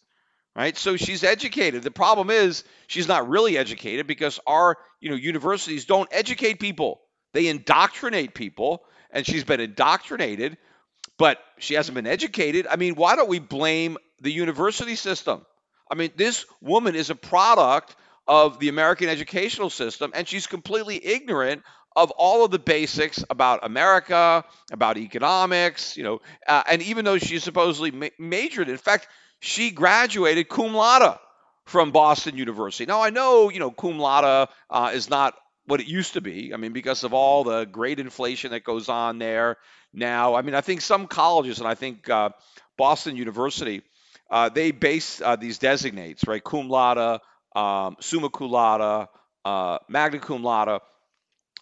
[0.56, 0.76] right?
[0.76, 1.84] So she's educated.
[1.84, 7.02] The problem is she's not really educated because our, you know, universities don't educate people.
[7.34, 10.58] They indoctrinate people, and she's been indoctrinated,
[11.20, 12.66] but she hasn't been educated.
[12.66, 15.46] I mean, why don't we blame the university system?
[15.88, 17.96] I mean, this woman is a product
[18.28, 21.63] of the American educational system, and she's completely ignorant
[21.95, 27.17] of all of the basics about America, about economics, you know, uh, and even though
[27.17, 29.07] she supposedly ma- majored, in fact,
[29.39, 31.17] she graduated cum laude
[31.65, 32.86] from Boston University.
[32.86, 35.34] Now I know, you know, cum laude uh, is not
[35.65, 36.53] what it used to be.
[36.53, 39.57] I mean, because of all the great inflation that goes on there
[39.93, 40.36] now.
[40.36, 42.30] I mean, I think some colleges, and I think uh,
[42.78, 43.82] Boston University,
[44.30, 46.43] uh, they base uh, these designates, right?
[46.43, 47.19] Cum laude,
[47.56, 49.08] um, summa cum laude,
[49.45, 50.82] uh, magna cum laude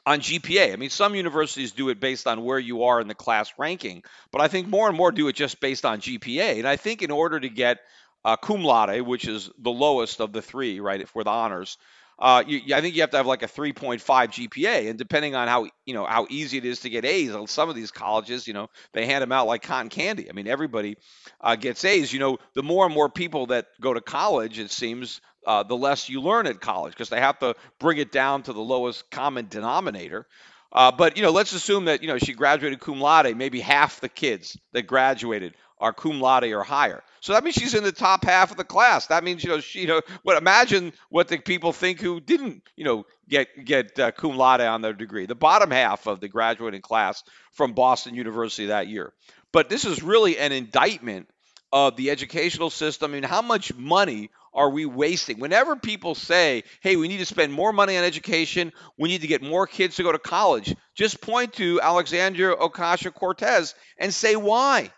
[0.05, 0.73] on GPA.
[0.73, 4.03] I mean, some universities do it based on where you are in the class ranking,
[4.31, 6.57] but I think more and more do it just based on GPA.
[6.57, 7.79] And I think in order to get
[8.25, 11.77] uh, cum laude, which is the lowest of the three, right, for the honors,
[12.19, 15.47] uh, you, I think you have to have like a 3.5 GPA, and depending on
[15.47, 18.45] how you know how easy it is to get A's, on some of these colleges,
[18.45, 20.29] you know, they hand them out like cotton candy.
[20.29, 20.97] I mean, everybody
[21.39, 22.11] uh, gets A's.
[22.11, 25.75] You know, the more and more people that go to college, it seems, uh, the
[25.75, 29.09] less you learn at college because they have to bring it down to the lowest
[29.09, 30.27] common denominator.
[30.71, 33.35] Uh, but you know, let's assume that you know she graduated cum laude.
[33.35, 37.01] Maybe half the kids that graduated are cum laude or higher.
[37.21, 39.07] So that means she's in the top half of the class.
[39.07, 42.61] That means you know she you know what imagine what the people think who didn't
[42.75, 45.25] you know get get uh, cum laude on their degree.
[45.25, 47.23] The bottom half of the graduating class
[47.53, 49.13] from Boston University that year.
[49.51, 51.27] But this is really an indictment
[51.71, 55.39] of the educational system I and mean, how much money are we wasting?
[55.39, 59.27] Whenever people say, hey, we need to spend more money on education, we need to
[59.27, 64.35] get more kids to go to college, just point to Alexandria Ocasio Cortez and say
[64.35, 64.91] why.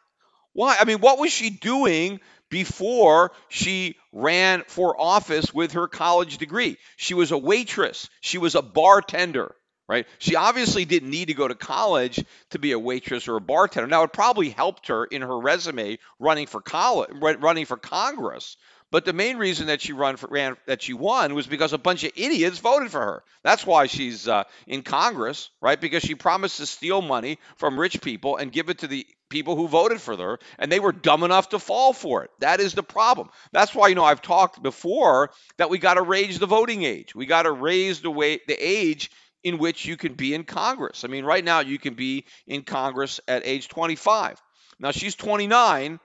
[0.54, 0.78] Why?
[0.80, 6.78] I mean, what was she doing before she ran for office with her college degree?
[6.98, 9.56] She was a waitress, she was a bartender,
[9.88, 10.08] right?
[10.20, 13.88] She obviously didn't need to go to college to be a waitress or a bartender.
[13.88, 18.58] Now, it probably helped her in her resume running for college, running for Congress.
[18.92, 21.78] But the main reason that she run for, ran that she won was because a
[21.78, 23.24] bunch of idiots voted for her.
[23.42, 25.80] That's why she's uh, in Congress, right?
[25.80, 29.56] Because she promised to steal money from rich people and give it to the people
[29.56, 32.32] who voted for her, and they were dumb enough to fall for it.
[32.40, 33.30] That is the problem.
[33.54, 37.16] That's why you know I've talked before that we got to raise the voting age.
[37.16, 39.10] We got to raise the way the age
[39.42, 41.06] in which you can be in Congress.
[41.06, 44.40] I mean, right now you can be in Congress at age 25.
[44.80, 46.00] Now she's 29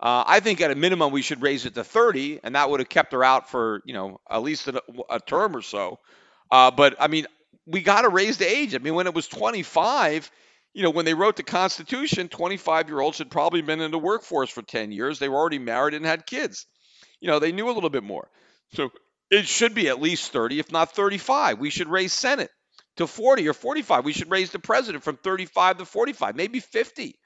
[0.00, 2.80] uh, I think at a minimum we should raise it to 30, and that would
[2.80, 5.98] have kept her out for you know at least a, a term or so.
[6.50, 7.26] Uh, but I mean,
[7.66, 8.74] we got to raise the age.
[8.74, 10.30] I mean, when it was 25,
[10.74, 13.98] you know, when they wrote the Constitution, 25 year olds had probably been in the
[13.98, 15.18] workforce for 10 years.
[15.18, 16.66] They were already married and had kids.
[17.20, 18.28] You know, they knew a little bit more.
[18.74, 18.90] So
[19.30, 21.58] it should be at least 30, if not 35.
[21.58, 22.50] We should raise Senate
[22.96, 24.04] to 40 or 45.
[24.04, 27.16] We should raise the president from 35 to 45, maybe 50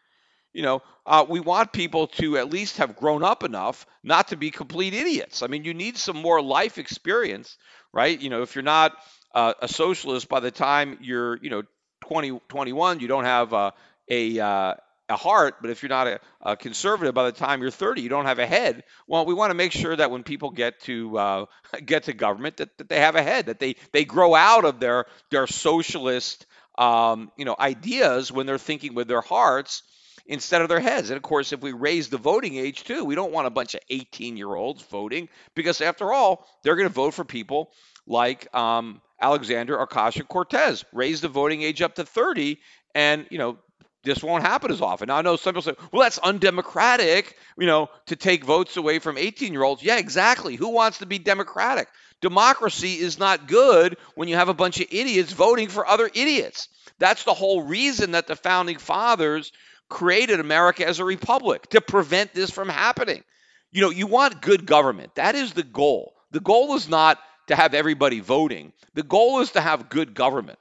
[0.52, 4.36] you know, uh, we want people to at least have grown up enough not to
[4.36, 5.42] be complete idiots.
[5.42, 7.56] I mean, you need some more life experience,
[7.92, 8.18] right?
[8.18, 8.92] You know, if you're not
[9.34, 11.62] uh, a socialist by the time you're, you know,
[12.02, 13.70] 20, 21, you don't have uh,
[14.10, 14.74] a
[15.08, 18.08] a heart, but if you're not a, a, conservative by the time you're 30, you
[18.08, 18.84] don't have a head.
[19.06, 21.44] Well, we want to make sure that when people get to uh,
[21.84, 24.80] get to government, that, that they have a head, that they they grow out of
[24.80, 26.46] their their socialist
[26.76, 29.82] um, you know ideas when they're thinking with their hearts
[30.28, 31.10] instead of their heads.
[31.10, 33.74] And of course, if we raise the voting age too, we don't want a bunch
[33.74, 37.72] of 18 year olds voting because, after all, they're going to vote for people
[38.06, 40.84] like um, Alexander Ocasio Cortez.
[40.92, 42.60] Raise the voting age up to 30,
[42.94, 43.58] and you know
[44.04, 45.08] this won't happen as often.
[45.08, 49.00] Now, I know some people say, well, that's undemocratic, you know, to take votes away
[49.00, 49.82] from 18 year olds.
[49.82, 50.56] Yeah, exactly.
[50.56, 51.88] Who wants to be democratic?
[52.20, 56.68] Democracy is not good when you have a bunch of idiots voting for other idiots.
[56.98, 59.52] That's the whole reason that the founding fathers
[59.88, 63.22] created America as a republic to prevent this from happening.
[63.70, 65.14] You know, you want good government.
[65.16, 66.14] That is the goal.
[66.30, 67.18] The goal is not
[67.48, 68.72] to have everybody voting.
[68.94, 70.58] The goal is to have good government.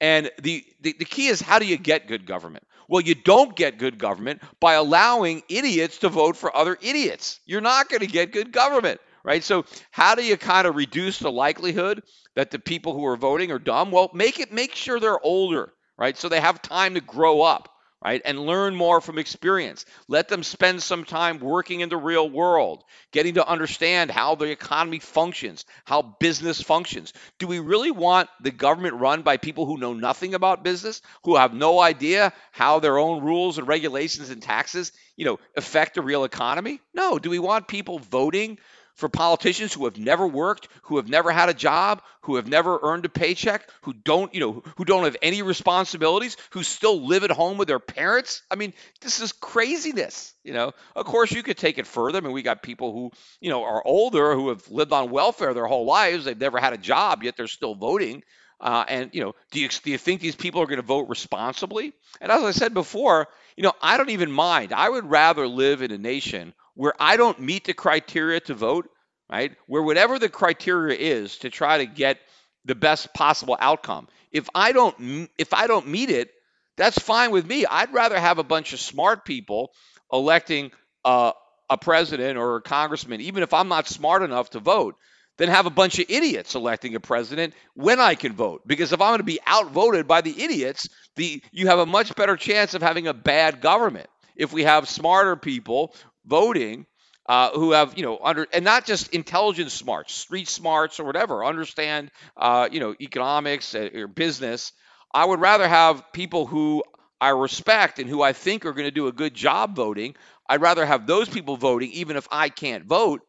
[0.00, 2.64] And the, the, the key is how do you get good government?
[2.88, 7.38] Well, you don't get good government by allowing idiots to vote for other idiots.
[7.46, 9.44] You're not going to get good government, right?
[9.44, 12.02] So, how do you kind of reduce the likelihood
[12.34, 13.92] that the people who are voting are dumb?
[13.92, 16.16] Well, make it make sure they're older, right?
[16.16, 17.69] So they have time to grow up
[18.04, 18.22] right?
[18.24, 19.84] And learn more from experience.
[20.08, 22.82] Let them spend some time working in the real world,
[23.12, 27.12] getting to understand how the economy functions, how business functions.
[27.38, 31.36] Do we really want the government run by people who know nothing about business, who
[31.36, 36.02] have no idea how their own rules and regulations and taxes, you know, affect the
[36.02, 36.80] real economy?
[36.94, 37.18] No.
[37.18, 38.58] Do we want people voting
[39.00, 42.78] for politicians who have never worked, who have never had a job, who have never
[42.82, 47.24] earned a paycheck, who don't, you know, who don't have any responsibilities, who still live
[47.24, 48.42] at home with their parents.
[48.50, 50.72] I mean, this is craziness, you know.
[50.94, 52.18] Of course, you could take it further.
[52.18, 55.54] I mean, we got people who, you know, are older who have lived on welfare
[55.54, 56.26] their whole lives.
[56.26, 58.22] They've never had a job, yet they're still voting.
[58.60, 61.08] Uh, and you know, do you do you think these people are going to vote
[61.08, 61.94] responsibly?
[62.20, 64.74] And as I said before, you know, I don't even mind.
[64.74, 68.88] I would rather live in a nation where I don't meet the criteria to vote,
[69.30, 69.52] right?
[69.66, 72.18] Where whatever the criteria is to try to get
[72.64, 74.08] the best possible outcome.
[74.32, 76.30] If I don't if I don't meet it,
[76.76, 77.66] that's fine with me.
[77.66, 79.72] I'd rather have a bunch of smart people
[80.12, 80.70] electing
[81.04, 81.32] uh,
[81.68, 84.96] a president or a congressman, even if I'm not smart enough to vote,
[85.38, 88.62] than have a bunch of idiots electing a president when I can vote.
[88.66, 92.14] Because if I'm going to be outvoted by the idiots, the you have a much
[92.14, 94.08] better chance of having a bad government.
[94.36, 95.94] If we have smarter people
[96.24, 96.86] voting
[97.26, 101.44] uh, who have you know under and not just intelligence smarts, street smarts or whatever,
[101.44, 104.72] understand uh, you know economics uh, or business.
[105.12, 106.84] I would rather have people who
[107.20, 110.14] I respect and who I think are going to do a good job voting.
[110.48, 113.20] I'd rather have those people voting, even if I can't vote,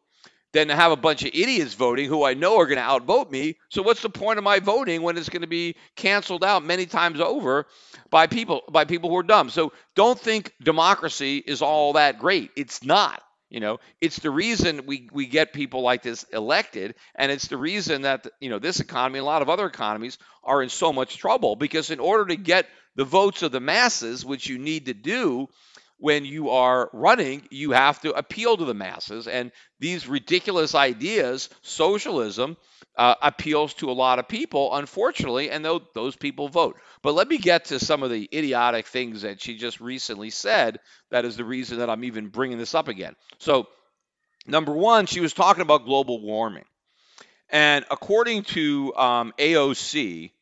[0.52, 3.30] than to have a bunch of idiots voting who I know are going to outvote
[3.30, 3.56] me.
[3.70, 6.86] So what's the point of my voting when it's going to be canceled out many
[6.86, 7.66] times over
[8.10, 9.50] by people by people who are dumb?
[9.50, 12.50] So don't think democracy is all that great.
[12.56, 13.22] It's not.
[13.52, 17.58] You know, it's the reason we, we get people like this elected, and it's the
[17.58, 20.90] reason that you know this economy, and a lot of other economies, are in so
[20.90, 24.86] much trouble because in order to get the votes of the masses, which you need
[24.86, 25.48] to do,
[26.02, 29.28] when you are running, you have to appeal to the masses.
[29.28, 32.56] And these ridiculous ideas, socialism,
[32.98, 36.76] uh, appeals to a lot of people, unfortunately, and those people vote.
[37.02, 40.80] But let me get to some of the idiotic things that she just recently said.
[41.12, 43.14] That is the reason that I'm even bringing this up again.
[43.38, 43.68] So,
[44.44, 46.64] number one, she was talking about global warming.
[47.48, 50.32] And according to um, AOC,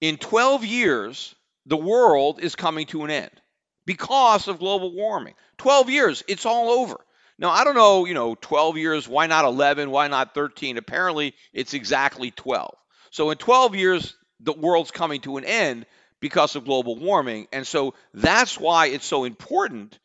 [0.00, 1.32] in 12 years,
[1.64, 3.40] the world is coming to an end
[3.86, 5.34] because of global warming.
[5.58, 6.96] 12 years, it's all over.
[7.38, 9.90] Now, I don't know, you know, 12 years, why not 11?
[9.90, 10.78] Why not 13?
[10.78, 12.74] Apparently, it's exactly 12.
[13.10, 15.86] So, in 12 years, the world's coming to an end
[16.20, 17.48] because of global warming.
[17.52, 19.98] And so, that's why it's so important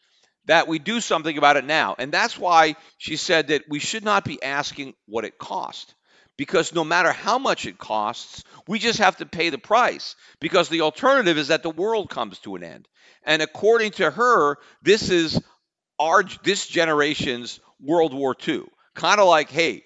[0.45, 1.95] that we do something about it now.
[1.99, 5.93] And that's why she said that we should not be asking what it cost.
[6.37, 10.15] Because no matter how much it costs, we just have to pay the price.
[10.39, 12.87] Because the alternative is that the world comes to an end.
[13.23, 15.41] And according to her, this is
[15.99, 18.63] our this generation's World War II.
[18.95, 19.83] Kind of like, hey,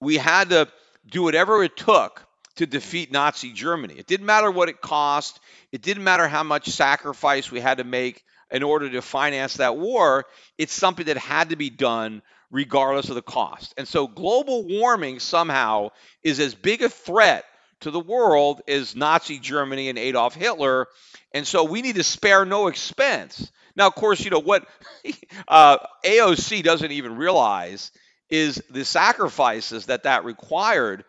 [0.00, 0.68] we had to
[1.10, 2.26] do whatever it took
[2.56, 3.94] to defeat Nazi Germany.
[3.94, 5.40] It didn't matter what it cost.
[5.72, 9.76] It didn't matter how much sacrifice we had to make in order to finance that
[9.76, 10.26] war.
[10.58, 13.74] It's something that had to be done regardless of the cost.
[13.76, 15.90] And so global warming somehow
[16.22, 17.44] is as big a threat
[17.80, 20.86] to the world is Nazi Germany and Adolf Hitler
[21.32, 23.50] and so we need to spare no expense.
[23.76, 24.66] Now, of course, you know what
[25.48, 27.92] uh, AOC doesn't even realize
[28.28, 31.04] is the sacrifices that that required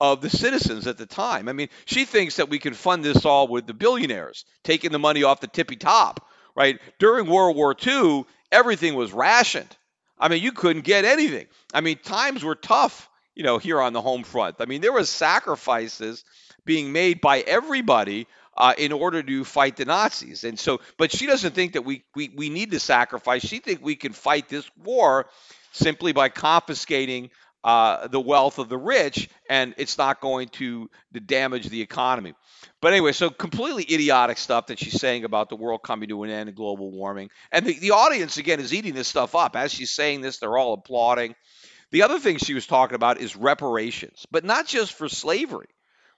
[0.00, 1.48] of the citizens at the time.
[1.48, 4.98] I mean, she thinks that we can fund this all with the billionaires taking the
[4.98, 6.80] money off the tippy top, right?
[6.98, 9.76] During World War II, everything was rationed.
[10.18, 11.46] I mean, you couldn't get anything.
[11.72, 14.56] I mean, times were tough, you know, here on the home front.
[14.60, 16.24] I mean, there was sacrifices
[16.64, 18.26] being made by everybody
[18.56, 20.44] uh, in order to fight the Nazis.
[20.44, 23.42] And so, but she doesn't think that we, we, we need to sacrifice.
[23.44, 25.26] She thinks we can fight this war
[25.72, 27.30] simply by confiscating
[27.64, 32.34] uh, the wealth of the rich, and it's not going to, to damage the economy.
[32.82, 36.30] But anyway, so completely idiotic stuff that she's saying about the world coming to an
[36.30, 37.30] end and global warming.
[37.50, 39.56] And the, the audience, again, is eating this stuff up.
[39.56, 41.34] As she's saying this, they're all applauding.
[41.94, 45.68] The other thing she was talking about is reparations, but not just for slavery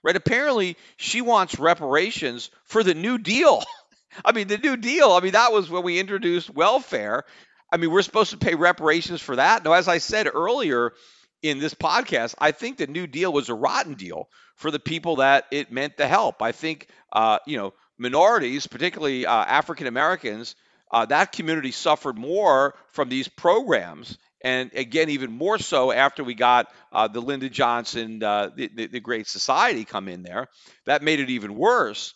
[0.03, 0.15] right?
[0.15, 3.61] Apparently, she wants reparations for the New Deal.
[4.25, 7.25] I mean, the New Deal, I mean, that was when we introduced welfare.
[7.71, 9.65] I mean, we're supposed to pay reparations for that.
[9.65, 10.93] Now, as I said earlier,
[11.41, 15.17] in this podcast, I think the New Deal was a rotten deal for the people
[15.17, 16.41] that it meant to help.
[16.41, 20.55] I think, uh, you know, minorities, particularly uh, African Americans,
[20.89, 24.17] uh, that community suffered more from these programs.
[24.41, 28.87] And again, even more so after we got uh, the Lyndon Johnson, uh, the, the,
[28.87, 30.47] the, Great Society come in there.
[30.85, 32.13] That made it even worse.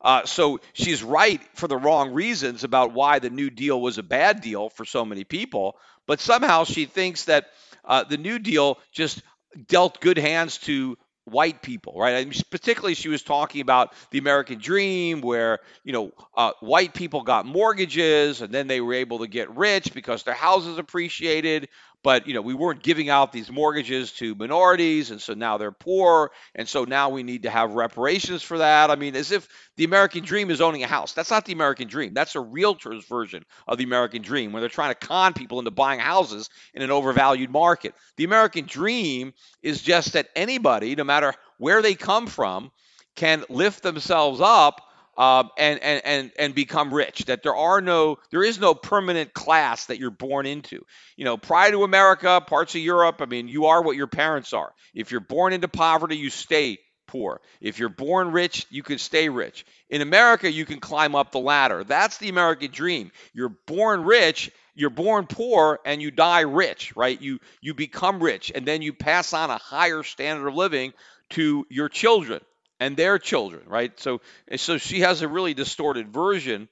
[0.00, 4.02] Uh, so she's right for the wrong reasons about why the New Deal was a
[4.02, 5.76] bad deal for so many people.
[6.06, 7.46] But somehow she thinks that
[7.84, 9.22] uh, the New Deal just
[9.66, 12.26] dealt good hands to white people, right?
[12.26, 17.22] Mean, particularly, she was talking about the American dream, where you know uh, white people
[17.22, 21.68] got mortgages and then they were able to get rich because their houses appreciated
[22.04, 25.72] but you know we weren't giving out these mortgages to minorities and so now they're
[25.72, 28.90] poor and so now we need to have reparations for that.
[28.90, 31.14] I mean as if the american dream is owning a house.
[31.14, 32.14] That's not the american dream.
[32.14, 35.72] That's a realtor's version of the american dream where they're trying to con people into
[35.72, 37.94] buying houses in an overvalued market.
[38.16, 42.70] The american dream is just that anybody no matter where they come from
[43.16, 44.80] can lift themselves up
[45.16, 47.24] um, and, and, and, and become rich.
[47.26, 50.84] That there are no, there is no permanent class that you're born into.
[51.16, 54.52] You know, prior to America, parts of Europe, I mean, you are what your parents
[54.52, 54.72] are.
[54.94, 57.40] If you're born into poverty, you stay poor.
[57.60, 59.64] If you're born rich, you can stay rich.
[59.88, 61.84] In America, you can climb up the ladder.
[61.84, 63.12] That's the American dream.
[63.32, 67.20] You're born rich, you're born poor and you die rich, right?
[67.20, 70.92] You you become rich and then you pass on a higher standard of living
[71.30, 72.40] to your children
[72.84, 73.98] and their children, right?
[73.98, 74.20] So,
[74.56, 76.68] so she has a really distorted version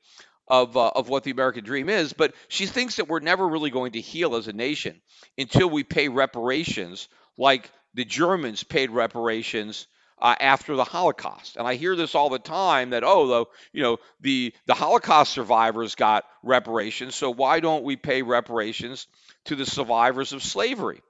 [0.47, 3.71] of, uh, of what the American dream is, but she thinks that we're never really
[3.71, 5.01] going to heal as a nation
[5.39, 7.09] until we pay reparations
[7.39, 9.87] like the Germans paid reparations
[10.21, 11.57] uh, after the Holocaust.
[11.57, 15.33] And I hear this all the time that oh, though you know the the Holocaust
[15.33, 19.07] survivors got reparations, so why don't we pay reparations
[19.47, 21.01] to the survivors of slavery?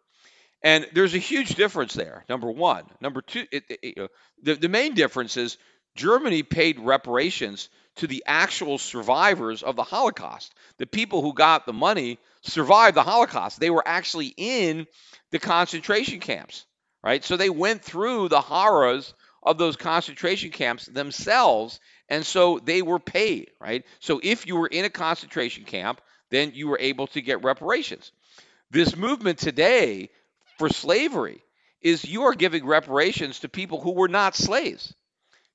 [0.63, 2.25] And there's a huge difference there.
[2.29, 2.85] Number one.
[3.01, 4.11] Number two, it, it,
[4.43, 5.59] the, the main difference is
[5.97, 10.55] Germany paid reparations to the actual survivors of the Holocaust.
[10.79, 13.61] The people who got the money survived the Holocaust.
[13.61, 14.87] They were actually in
[15.31, 16.65] the concentration camps,
[17.03, 17.23] right?
[17.25, 23.01] So they went through the horrors of those concentration camps themselves, and so they were
[23.01, 23.85] paid, right?
[23.99, 26.01] So if you were in a concentration camp,
[26.31, 28.13] then you were able to get reparations.
[28.71, 30.11] This movement today
[30.59, 31.43] for slavery
[31.81, 34.95] is you are giving reparations to people who were not slaves,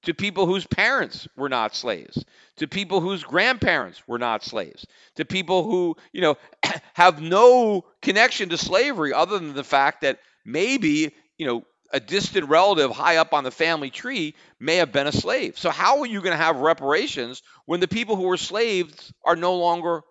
[0.04, 2.24] to people whose parents were not slaves,
[2.58, 4.86] to people whose grandparents were not slaves,
[5.16, 6.36] to people who, you know,
[6.94, 12.50] have no connection to slavery other than the fact that maybe, you know, a distant
[12.50, 15.58] relative high up on the family tree may have been a slave.
[15.58, 19.36] So how are you going to have reparations when the people who were slaves are
[19.36, 20.02] no longer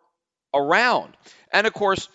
[0.55, 1.17] around?
[1.53, 2.09] And of course,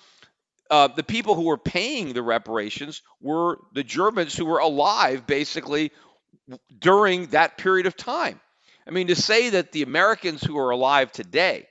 [0.72, 5.92] uh, the people who were paying the reparations were the Germans who were alive basically
[6.80, 8.40] during that period of time.
[8.88, 11.68] I mean, to say that the Americans who are alive today,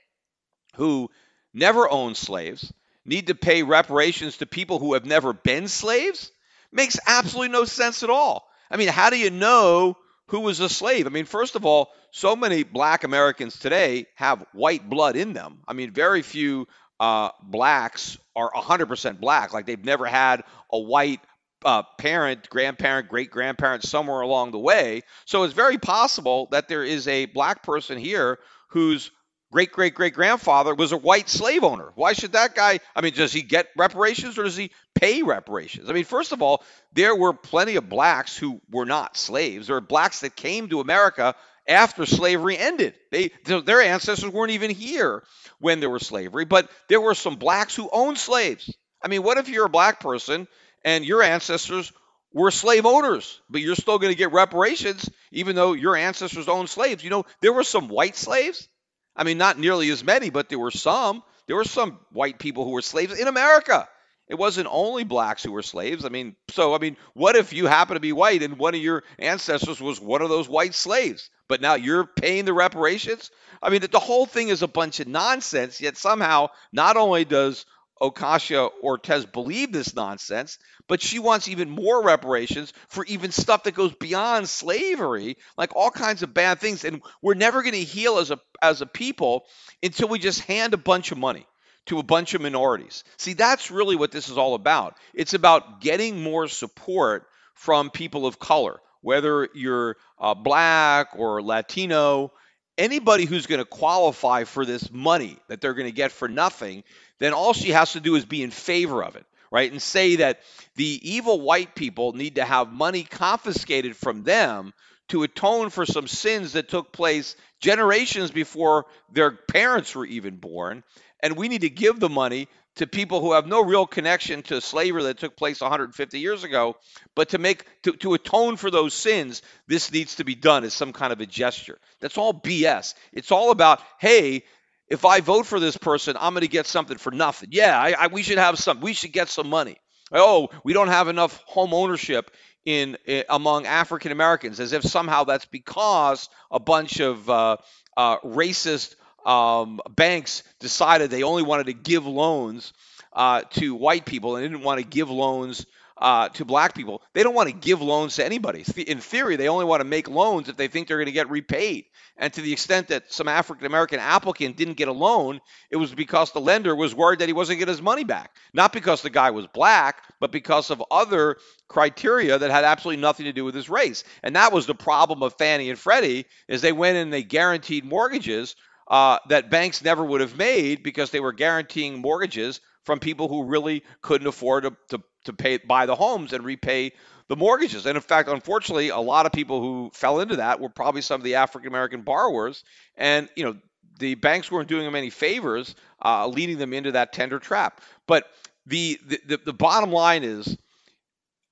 [0.75, 1.09] who
[1.51, 2.71] never owned slaves,
[3.03, 6.31] need to pay reparations to people who have never been slaves
[6.71, 8.47] makes absolutely no sense at all.
[8.69, 9.97] I mean, how do you know
[10.27, 11.07] who was a slave?
[11.07, 15.59] I mean, first of all, so many black Americans today have white blood in them.
[15.67, 16.67] I mean, very few
[17.01, 21.19] uh, blacks are 100% black, like they've never had a white
[21.65, 25.01] uh, parent, grandparent, great grandparent somewhere along the way.
[25.25, 28.37] So it's very possible that there is a black person here
[28.69, 29.09] whose
[29.51, 31.91] great great great grandfather was a white slave owner.
[31.95, 32.79] Why should that guy?
[32.95, 35.89] I mean, does he get reparations or does he pay reparations?
[35.89, 39.67] I mean, first of all, there were plenty of blacks who were not slaves.
[39.67, 41.35] There were blacks that came to America
[41.67, 42.93] after slavery ended.
[43.11, 45.23] They their ancestors weren't even here
[45.59, 48.73] when there was slavery, but there were some blacks who owned slaves.
[49.03, 50.47] I mean, what if you're a black person
[50.83, 51.91] and your ancestors
[52.33, 56.69] were slave owners, but you're still going to get reparations even though your ancestors owned
[56.69, 57.03] slaves?
[57.03, 58.67] You know, there were some white slaves.
[59.15, 61.23] I mean, not nearly as many, but there were some.
[61.47, 63.87] There were some white people who were slaves in America.
[64.31, 66.05] It wasn't only blacks who were slaves.
[66.05, 68.79] I mean, so I mean, what if you happen to be white and one of
[68.79, 73.29] your ancestors was one of those white slaves, but now you're paying the reparations?
[73.61, 75.81] I mean, the whole thing is a bunch of nonsense.
[75.81, 77.65] Yet somehow, not only does
[78.01, 83.75] Ocasio Cortez believe this nonsense, but she wants even more reparations for even stuff that
[83.75, 86.85] goes beyond slavery, like all kinds of bad things.
[86.85, 89.43] And we're never going to heal as a as a people
[89.83, 91.45] until we just hand a bunch of money
[91.87, 93.03] to a bunch of minorities.
[93.17, 94.97] See, that's really what this is all about.
[95.13, 102.31] It's about getting more support from people of color, whether you're uh, black or Latino,
[102.77, 106.83] anybody who's going to qualify for this money that they're going to get for nothing,
[107.19, 109.25] then all she has to do is be in favor of it.
[109.51, 109.71] right?
[109.71, 110.39] And say that
[110.75, 114.73] the evil white people need to have money confiscated from them
[115.09, 120.83] to atone for some sins that took place generations before their parents were even born.
[121.23, 124.61] And we need to give the money to people who have no real connection to
[124.61, 126.77] slavery that took place 150 years ago,
[127.15, 130.73] but to make to, to atone for those sins, this needs to be done as
[130.73, 131.79] some kind of a gesture.
[131.99, 132.93] That's all BS.
[133.11, 134.43] It's all about, hey,
[134.87, 137.49] if I vote for this person, I'm going to get something for nothing.
[137.51, 138.79] Yeah, I, I, we should have some.
[138.81, 139.77] We should get some money.
[140.11, 142.31] Oh, we don't have enough home ownership
[142.65, 147.57] in, in among African Americans, as if somehow that's because a bunch of uh,
[147.95, 148.95] uh, racist
[149.25, 152.73] um, banks decided they only wanted to give loans
[153.13, 155.65] uh, to white people and didn't want to give loans
[156.01, 157.01] uh, to black people.
[157.13, 158.65] They don't want to give loans to anybody.
[158.87, 161.29] In theory, they only want to make loans if they think they're going to get
[161.29, 161.85] repaid.
[162.17, 165.93] And to the extent that some African American applicant didn't get a loan, it was
[165.93, 168.35] because the lender was worried that he wasn't getting his money back.
[168.53, 173.25] Not because the guy was black, but because of other criteria that had absolutely nothing
[173.25, 174.03] to do with his race.
[174.23, 177.85] And that was the problem of Fannie and Freddie is they went and they guaranteed
[177.85, 178.55] mortgages
[178.91, 183.45] uh, that banks never would have made because they were guaranteeing mortgages from people who
[183.45, 186.91] really couldn't afford to, to, to pay buy the homes and repay
[187.29, 187.85] the mortgages.
[187.85, 191.21] And in fact, unfortunately, a lot of people who fell into that were probably some
[191.21, 192.65] of the African American borrowers.
[192.97, 193.55] And you know,
[193.99, 195.73] the banks weren't doing them any favors,
[196.03, 197.79] uh, leading them into that tender trap.
[198.07, 198.25] But
[198.65, 200.57] the, the the bottom line is,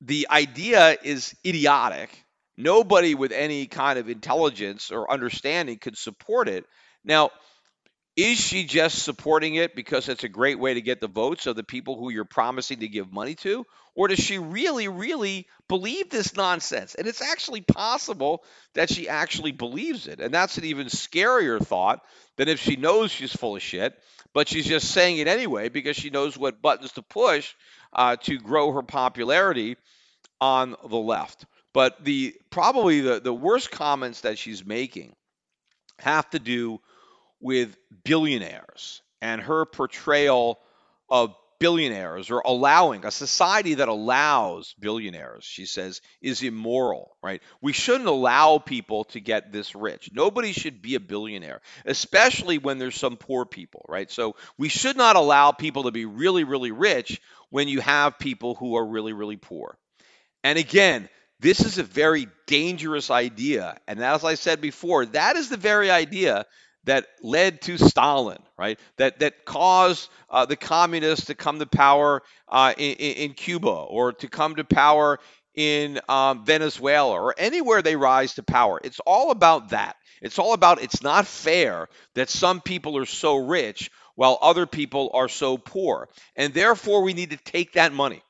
[0.01, 2.09] the idea is idiotic.
[2.57, 6.65] Nobody with any kind of intelligence or understanding could support it.
[7.03, 7.31] Now,
[8.19, 11.55] is she just supporting it because it's a great way to get the votes of
[11.55, 13.65] the people who you're promising to give money to?
[13.95, 16.95] Or does she really, really believe this nonsense?
[16.95, 18.43] And it's actually possible
[18.73, 20.19] that she actually believes it.
[20.19, 22.01] And that's an even scarier thought
[22.35, 23.97] than if she knows she's full of shit,
[24.33, 27.53] but she's just saying it anyway because she knows what buttons to push
[27.93, 29.77] uh, to grow her popularity
[30.41, 31.45] on the left.
[31.73, 35.15] But the probably the, the worst comments that she's making
[35.99, 36.81] have to do
[37.39, 40.59] with billionaires and her portrayal
[41.09, 47.41] of billionaires or allowing a society that allows billionaires, she says, is immoral, right?
[47.61, 50.09] We shouldn't allow people to get this rich.
[50.13, 54.09] Nobody should be a billionaire, especially when there's some poor people, right?
[54.09, 58.55] So we should not allow people to be really, really rich when you have people
[58.55, 59.77] who are really, really poor.
[60.43, 61.09] And again,
[61.41, 63.77] this is a very dangerous idea.
[63.87, 66.45] And as I said before, that is the very idea
[66.85, 68.79] that led to Stalin, right?
[68.97, 74.13] That that caused uh, the communists to come to power uh, in, in, Cuba or
[74.13, 75.19] to come to power
[75.55, 78.79] in um, Venezuela or anywhere they rise to power.
[78.83, 79.95] It's all about that.
[80.21, 85.11] It's all about it's not fair that some people are so rich while other people
[85.13, 88.21] are so poor, and therefore we need to take that money.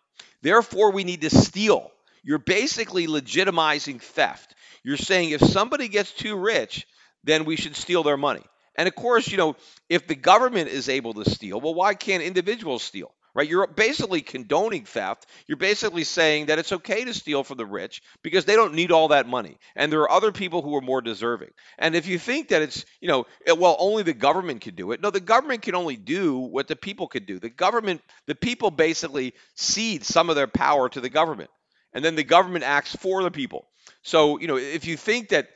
[0.41, 1.91] Therefore, we need to steal.
[2.23, 4.55] You're basically legitimizing theft.
[4.83, 6.87] You're saying if somebody gets too rich,
[7.23, 8.43] then we should steal their money.
[8.75, 9.55] And of course, you know,
[9.89, 13.13] if the government is able to steal, well, why can't individuals steal?
[13.35, 13.47] Right?
[13.47, 15.27] You're basically condoning theft.
[15.47, 18.91] You're basically saying that it's okay to steal from the rich because they don't need
[18.91, 19.57] all that money.
[19.75, 21.49] And there are other people who are more deserving.
[21.77, 25.01] And if you think that it's, you know, well, only the government can do it.
[25.01, 27.37] No, the government can only do what the people could do.
[27.37, 31.51] The government, the people basically cede some of their power to the government.
[31.93, 33.67] And then the government acts for the people.
[34.01, 35.49] So, you know, if you think that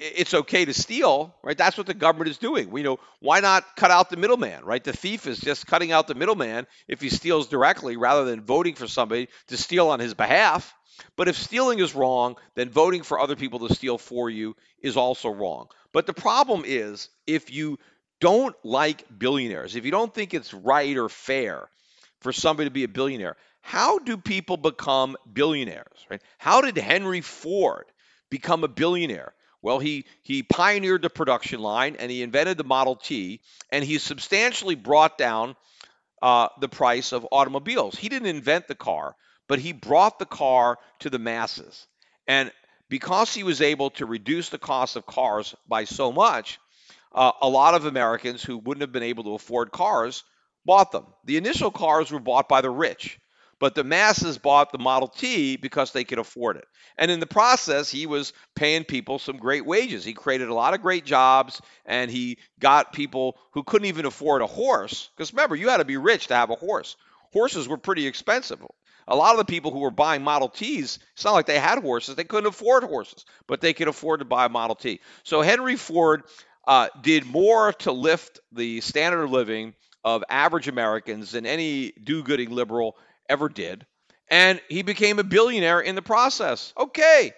[0.00, 1.56] it's okay to steal, right?
[1.56, 2.70] That's what the government is doing.
[2.70, 4.82] We know why not cut out the middleman, right?
[4.82, 8.74] The thief is just cutting out the middleman if he steals directly rather than voting
[8.74, 10.74] for somebody to steal on his behalf.
[11.16, 14.96] But if stealing is wrong, then voting for other people to steal for you is
[14.96, 15.68] also wrong.
[15.92, 17.78] But the problem is if you
[18.20, 21.68] don't like billionaires, if you don't think it's right or fair
[22.20, 26.22] for somebody to be a billionaire, how do people become billionaires, right?
[26.38, 27.84] How did Henry Ford
[28.30, 29.34] become a billionaire?
[29.62, 33.40] Well, he, he pioneered the production line and he invented the Model T,
[33.70, 35.56] and he substantially brought down
[36.22, 37.96] uh, the price of automobiles.
[37.96, 39.14] He didn't invent the car,
[39.48, 41.86] but he brought the car to the masses.
[42.26, 42.50] And
[42.88, 46.58] because he was able to reduce the cost of cars by so much,
[47.12, 50.24] uh, a lot of Americans who wouldn't have been able to afford cars
[50.64, 51.06] bought them.
[51.24, 53.18] The initial cars were bought by the rich.
[53.60, 56.64] But the masses bought the Model T because they could afford it.
[56.96, 60.04] And in the process, he was paying people some great wages.
[60.04, 64.42] He created a lot of great jobs and he got people who couldn't even afford
[64.42, 65.10] a horse.
[65.14, 66.96] Because remember, you had to be rich to have a horse.
[67.32, 68.60] Horses were pretty expensive.
[69.06, 71.80] A lot of the people who were buying Model Ts, it's not like they had
[71.80, 75.00] horses, they couldn't afford horses, but they could afford to buy a Model T.
[75.22, 76.22] So Henry Ford
[76.66, 82.22] uh, did more to lift the standard of living of average Americans than any do
[82.22, 82.96] gooding liberal
[83.30, 83.86] ever did,
[84.28, 86.74] and he became a billionaire in the process.
[86.76, 87.32] Okay.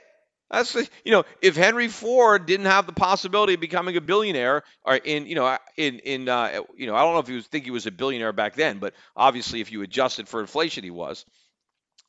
[0.53, 4.97] That's you know, if Henry Ford didn't have the possibility of becoming a billionaire, or
[4.97, 7.65] in you know, in in uh, you know, I don't know if he was think
[7.65, 11.25] he was a billionaire back then, but obviously, if you adjusted for inflation, he was.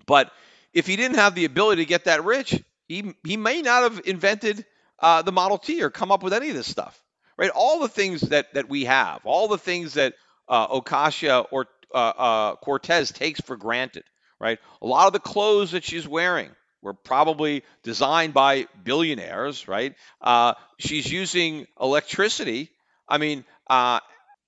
[0.06, 0.30] But
[0.74, 4.02] if he didn't have the ability to get that rich, he he may not have
[4.06, 4.66] invented
[5.00, 7.02] uh, the Model T or come up with any of this stuff,
[7.38, 7.52] right?
[7.56, 10.16] All the things that that we have, all the things that
[10.50, 14.04] uh, Ocasio or uh, uh, Cortez takes for granted,
[14.40, 14.60] right?
[14.82, 16.50] A lot of the clothes that she's wearing
[16.82, 19.96] were probably designed by billionaires, right?
[20.22, 22.70] Uh, she's using electricity.
[23.08, 24.00] I mean, uh,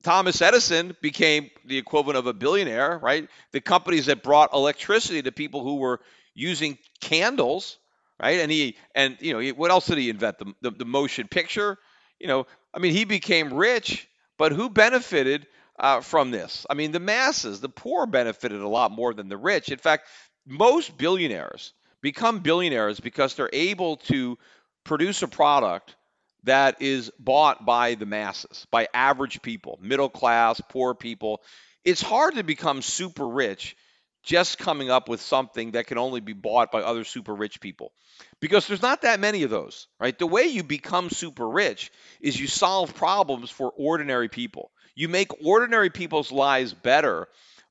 [0.03, 3.27] Thomas Edison became the equivalent of a billionaire, right?
[3.51, 5.99] The companies that brought electricity to people who were
[6.33, 7.77] using candles,
[8.21, 8.39] right?
[8.39, 10.37] And he and you know what else did he invent?
[10.37, 11.77] The, the, the motion picture.
[12.19, 15.47] You know, I mean, he became rich, but who benefited
[15.79, 16.65] uh, from this?
[16.69, 19.69] I mean, the masses, the poor benefited a lot more than the rich.
[19.69, 20.07] In fact,
[20.45, 24.37] most billionaires become billionaires because they're able to
[24.83, 25.95] produce a product
[26.43, 31.41] that is bought by the masses, by average people, middle class, poor people.
[31.83, 33.75] It's hard to become super rich
[34.23, 37.91] just coming up with something that can only be bought by other super rich people
[38.39, 40.17] because there's not that many of those, right?
[40.17, 44.71] The way you become super rich is you solve problems for ordinary people.
[44.95, 47.27] You make ordinary people's lives better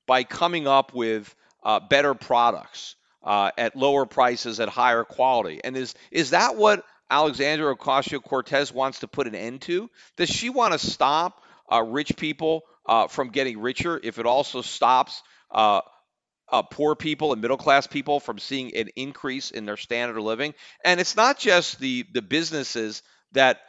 [0.06, 5.60] by coming up with uh, better products uh, at lower prices at higher quality.
[5.64, 9.90] And is is that what Alexandra Ocasio Cortez wants to put an end to?
[10.16, 14.60] Does she want to stop uh, rich people uh, from getting richer if it also
[14.60, 15.80] stops uh,
[16.52, 20.24] uh, poor people and middle class people from seeing an increase in their standard of
[20.24, 20.52] living?
[20.84, 23.02] And it's not just the the businesses
[23.32, 23.60] that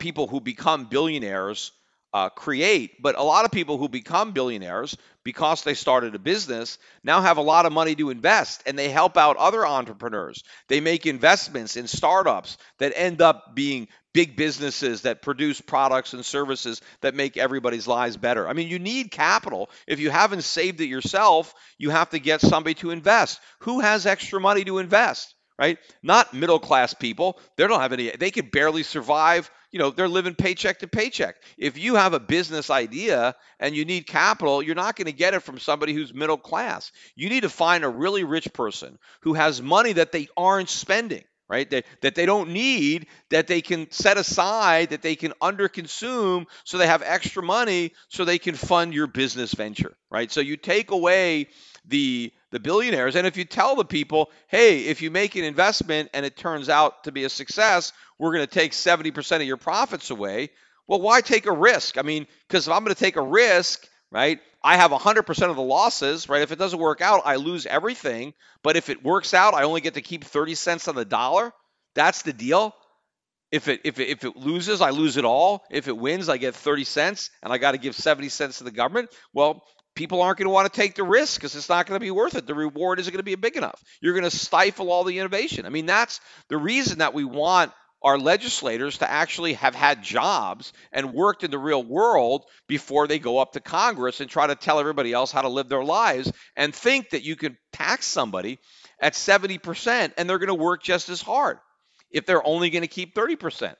[0.00, 1.72] people who become billionaires
[2.12, 3.00] uh, create.
[3.00, 7.36] But a lot of people who become billionaires because they started a business now have
[7.36, 10.42] a lot of money to invest and they help out other entrepreneurs.
[10.68, 16.24] They make investments in startups that end up being big businesses that produce products and
[16.24, 18.46] services that make everybody's lives better.
[18.46, 19.70] I mean, you need capital.
[19.86, 23.40] If you haven't saved it yourself, you have to get somebody to invest.
[23.60, 25.34] Who has extra money to invest?
[25.58, 25.78] Right?
[26.02, 27.38] Not middle class people.
[27.56, 31.36] They don't have any, they can barely survive you know, they're living paycheck to paycheck.
[31.56, 35.34] If you have a business idea and you need capital, you're not going to get
[35.34, 36.92] it from somebody who's middle class.
[37.16, 41.24] You need to find a really rich person who has money that they aren't spending
[41.48, 41.68] right?
[41.68, 46.78] That, that they don't need, that they can set aside, that they can underconsume so
[46.78, 50.32] they have extra money so they can fund your business venture, right?
[50.32, 51.48] So you take away
[51.86, 56.10] the the billionaires and if you tell the people, "Hey, if you make an investment
[56.14, 59.56] and it turns out to be a success, we're going to take 70% of your
[59.56, 60.50] profits away."
[60.86, 61.98] Well, why take a risk?
[61.98, 64.40] I mean, cuz if I'm going to take a risk, right?
[64.62, 66.42] I have 100% of the losses, right?
[66.42, 68.34] If it doesn't work out, I lose everything.
[68.62, 71.52] But if it works out, I only get to keep 30 cents on the dollar.
[71.94, 72.74] That's the deal.
[73.50, 75.64] If it if it, if it loses, I lose it all.
[75.70, 78.64] If it wins, I get 30 cents and I got to give 70 cents to
[78.64, 79.10] the government.
[79.34, 79.62] Well,
[79.94, 82.10] people aren't going to want to take the risk because it's not going to be
[82.10, 82.46] worth it.
[82.46, 83.82] The reward isn't going to be big enough.
[84.00, 85.66] You're going to stifle all the innovation.
[85.66, 87.72] I mean, that's the reason that we want
[88.02, 93.18] our legislators to actually have had jobs and worked in the real world before they
[93.18, 96.32] go up to Congress and try to tell everybody else how to live their lives
[96.56, 98.58] and think that you can tax somebody
[99.00, 101.58] at 70% and they're going to work just as hard
[102.10, 103.74] if they're only going to keep 30%.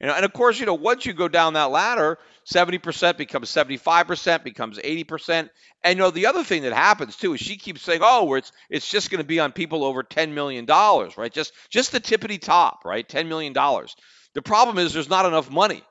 [0.00, 2.18] You know, and of course, you know, once you go down that ladder,
[2.52, 5.50] 70% becomes 75%, becomes 80%.
[5.82, 8.52] And you know, the other thing that happens too is she keeps saying, "Oh, it's
[8.70, 11.32] it's just going to be on people over 10 million dollars, right?
[11.32, 13.08] Just just the tippity top, right?
[13.08, 13.96] 10 million dollars."
[14.34, 15.82] The problem is there's not enough money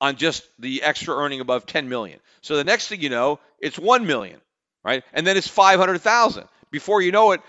[0.00, 2.20] on just the extra earning above 10 million.
[2.42, 4.40] So the next thing you know, it's 1 million,
[4.84, 5.02] right?
[5.14, 6.44] And then it's 500,000.
[6.70, 7.40] Before you know it,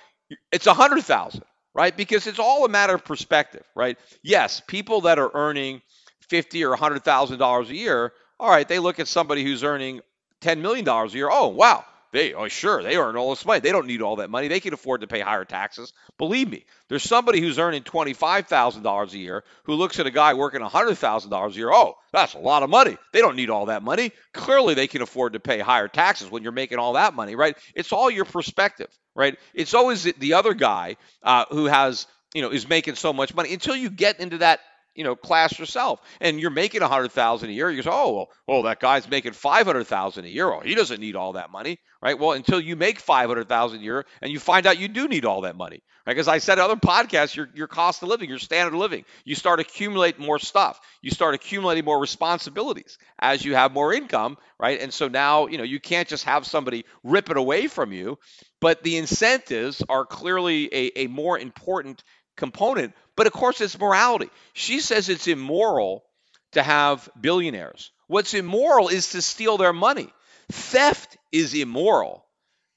[0.52, 1.44] it's 100,000
[1.76, 1.96] right?
[1.96, 3.98] Because it's all a matter of perspective, right?
[4.24, 5.82] Yes, people that are earning
[6.30, 10.02] fifty or hundred thousand dollars a year, all right, they look at somebody who's earning
[10.42, 11.30] ten million dollars a year.
[11.32, 13.60] Oh, wow, they oh sure they earn all this money.
[13.60, 14.48] They don't need all that money.
[14.48, 15.92] They can afford to pay higher taxes.
[16.18, 20.08] Believe me, there's somebody who's earning twenty five thousand dollars a year who looks at
[20.08, 21.72] a guy working hundred thousand dollars a year.
[21.74, 22.98] Oh, that's a lot of money.
[23.12, 24.12] They don't need all that money.
[24.34, 27.58] Clearly, they can afford to pay higher taxes when you're making all that money, right?
[27.76, 29.38] It's all your perspective, right?
[29.54, 33.54] It's always the other guy uh, who has you know is making so much money
[33.54, 34.60] until you get into that
[34.96, 36.02] you know class yourself.
[36.22, 37.70] And you're making a hundred thousand a year.
[37.70, 40.52] You go oh well, oh that guy's making five hundred thousand a year.
[40.52, 42.18] Oh he doesn't need all that money right?
[42.20, 45.08] Well until you make five hundred thousand a year and you find out you do
[45.08, 46.14] need all that money right?
[46.14, 49.36] Because i said other podcasts your, your cost of living your standard of living you
[49.36, 50.80] start accumulating more stuff.
[51.02, 54.80] You start accumulating more responsibilities as you have more income right?
[54.80, 58.18] And so now you know you can't just have somebody rip it away from you
[58.62, 62.04] but the incentives are clearly a, a more important
[62.38, 62.94] component.
[63.16, 64.30] But of course, it's morality.
[64.54, 66.04] She says it's immoral
[66.52, 67.92] to have billionaires.
[68.08, 70.10] What's immoral is to steal their money.
[70.52, 72.26] Theft is immoral,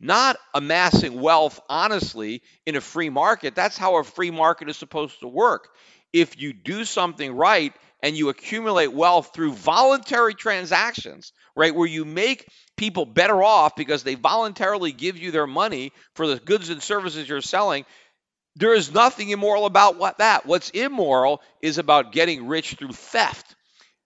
[0.00, 3.54] not amassing wealth honestly in a free market.
[3.54, 5.68] That's how a free market is supposed to work.
[6.12, 12.04] If you do something right and you accumulate wealth through voluntary transactions, right, where you
[12.04, 16.82] make people better off because they voluntarily give you their money for the goods and
[16.82, 17.84] services you're selling,
[18.58, 20.44] there is nothing immoral about what that.
[20.44, 23.54] What's immoral is about getting rich through theft.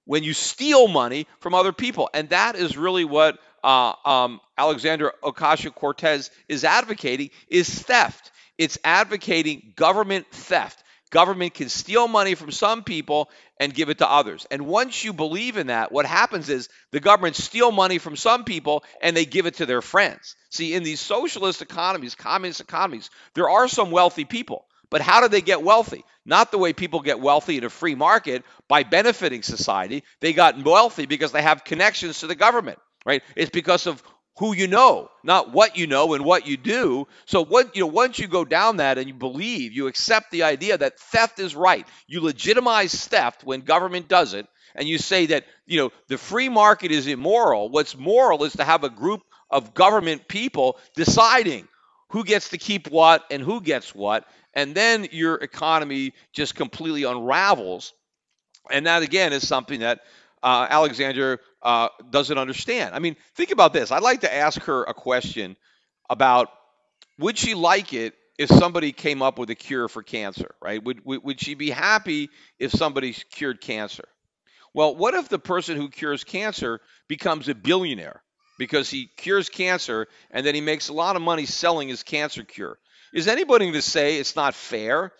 [0.05, 5.13] When you steal money from other people, and that is really what uh, um, Alexandra
[5.23, 8.31] Ocasio Cortez is advocating is theft.
[8.59, 10.83] It's advocating government theft.
[11.13, 14.47] Government can steal money from some people and give it to others.
[14.51, 18.45] And once you believe in that, what happens is the government steal money from some
[18.45, 20.35] people and they give it to their friends.
[20.51, 24.65] See, in these socialist economies, communist economies, there are some wealthy people.
[24.89, 26.03] But how do they get wealthy?
[26.25, 30.05] Not the way people get wealthy in a free market by benefiting society.
[30.21, 33.23] They got wealthy because they have connections to the government, right?
[33.37, 34.03] It's because of
[34.39, 37.07] who you know, not what you know and what you do.
[37.27, 40.45] So what you know, once you go down that and you believe, you accept the
[40.45, 41.87] idea that theft is right.
[42.07, 46.49] You legitimize theft when government does it, and you say that you know the free
[46.49, 47.69] market is immoral.
[47.69, 49.21] What's moral is to have a group
[49.51, 51.69] of government people deciding
[52.09, 54.25] who gets to keep what and who gets what,
[54.55, 57.93] and then your economy just completely unravels.
[58.71, 60.01] And that again is something that
[60.43, 62.95] uh, Alexandria uh, doesn't understand.
[62.95, 63.91] I mean, think about this.
[63.91, 65.57] I'd like to ask her a question
[66.11, 66.49] about
[67.19, 70.83] would she like it if somebody came up with a cure for cancer, right?
[70.83, 74.05] Would, would, would she be happy if somebody cured cancer?
[74.75, 78.23] Well, what if the person who cures cancer becomes a billionaire
[78.59, 82.43] because he cures cancer and then he makes a lot of money selling his cancer
[82.43, 82.79] cure?
[83.13, 85.13] Is anybody going to say it's not fair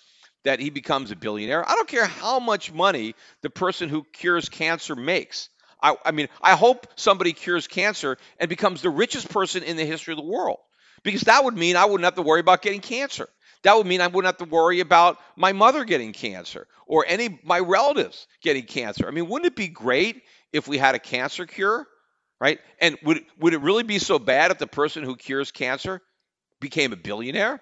[0.45, 1.69] that he becomes a billionaire?
[1.69, 5.49] I don't care how much money the person who cures cancer makes.
[5.83, 9.85] I, I mean, I hope somebody cures cancer and becomes the richest person in the
[9.85, 10.59] history of the world
[11.03, 13.29] because that would mean I wouldn't have to worry about getting cancer.
[13.63, 17.41] That would mean I wouldn't have to worry about my mother getting cancer or any
[17.45, 19.07] my relatives getting cancer.
[19.07, 20.23] I mean, wouldn't it be great
[20.53, 21.87] if we had a cancer cure,
[22.41, 22.59] right?
[22.81, 26.01] And would would it really be so bad if the person who cures cancer
[26.61, 27.61] became a billionaire?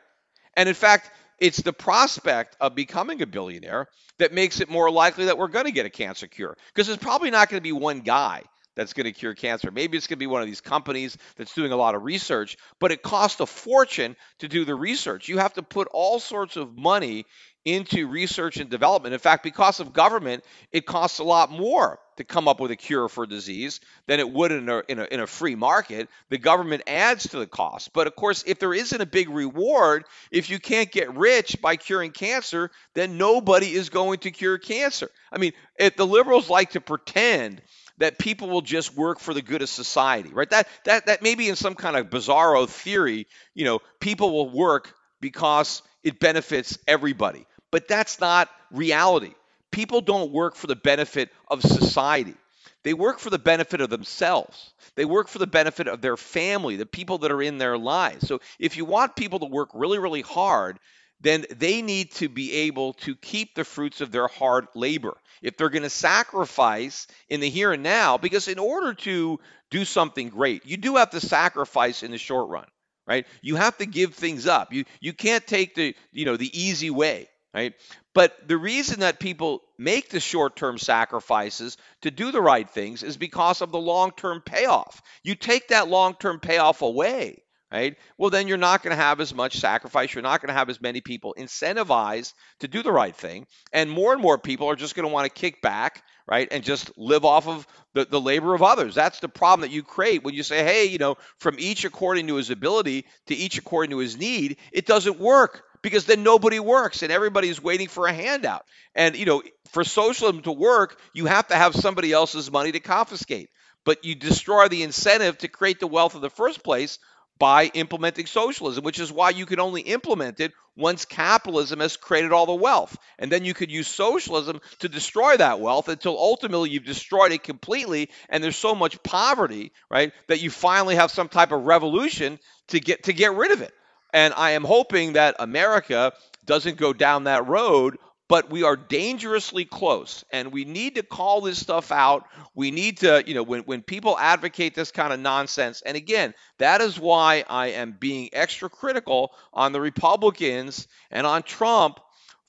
[0.56, 1.10] And in fact,
[1.40, 3.88] it's the prospect of becoming a billionaire
[4.18, 6.56] that makes it more likely that we're going to get a cancer cure.
[6.68, 8.42] Because there's probably not going to be one guy
[8.76, 9.70] that's going to cure cancer.
[9.70, 12.56] Maybe it's going to be one of these companies that's doing a lot of research,
[12.78, 15.28] but it costs a fortune to do the research.
[15.28, 17.26] You have to put all sorts of money
[17.64, 19.12] into research and development.
[19.12, 22.76] In fact, because of government, it costs a lot more to come up with a
[22.76, 26.08] cure for disease than it would in a, in a, in a free market.
[26.28, 27.92] The government adds to the cost.
[27.92, 31.76] But of course, if there isn't a big reward, if you can't get rich by
[31.76, 35.10] curing cancer, then nobody is going to cure cancer.
[35.32, 37.62] I mean, if the liberals like to pretend
[37.98, 40.48] that people will just work for the good of society, right?
[40.50, 44.94] That that that maybe in some kind of bizarro theory, you know, people will work
[45.20, 47.46] because it benefits everybody.
[47.70, 49.34] But that's not reality.
[49.70, 52.34] People don't work for the benefit of society.
[52.82, 54.72] They work for the benefit of themselves.
[54.96, 58.26] They work for the benefit of their family, the people that are in their lives.
[58.26, 60.78] So if you want people to work really, really hard,
[61.20, 65.16] then they need to be able to keep the fruits of their hard labor.
[65.42, 69.38] If they're going to sacrifice in the here and now, because in order to
[69.70, 72.66] do something great, you do have to sacrifice in the short run,
[73.06, 73.26] right?
[73.42, 74.72] You have to give things up.
[74.72, 77.74] You you can't take the you know the easy way right?
[78.14, 83.02] But the reason that people make the short term sacrifices to do the right things
[83.02, 85.02] is because of the long term payoff.
[85.22, 87.42] You take that long term payoff away,
[87.72, 87.96] right?
[88.18, 90.14] Well, then you're not going to have as much sacrifice.
[90.14, 93.46] You're not going to have as many people incentivized to do the right thing.
[93.72, 96.48] And more and more people are just going to want to kick back, right?
[96.50, 98.94] And just live off of the, the labor of others.
[98.94, 102.28] That's the problem that you create when you say, hey, you know, from each according
[102.28, 104.58] to his ability to each according to his need.
[104.72, 108.64] It doesn't work because then nobody works and everybody's waiting for a handout.
[108.94, 112.80] And, you know, for socialism to work, you have to have somebody else's money to
[112.80, 113.50] confiscate.
[113.84, 116.98] But you destroy the incentive to create the wealth in the first place
[117.38, 122.32] by implementing socialism, which is why you can only implement it once capitalism has created
[122.32, 122.96] all the wealth.
[123.18, 127.42] And then you could use socialism to destroy that wealth until ultimately you've destroyed it
[127.42, 132.38] completely and there's so much poverty, right, that you finally have some type of revolution
[132.68, 133.72] to get to get rid of it.
[134.12, 136.12] And I am hoping that America
[136.44, 137.96] doesn't go down that road
[138.30, 140.24] but we are dangerously close.
[140.32, 142.26] And we need to call this stuff out.
[142.54, 146.34] We need to you know when, when people advocate this kind of nonsense and again
[146.58, 151.98] that is why i am being extra critical on the republicans and on trump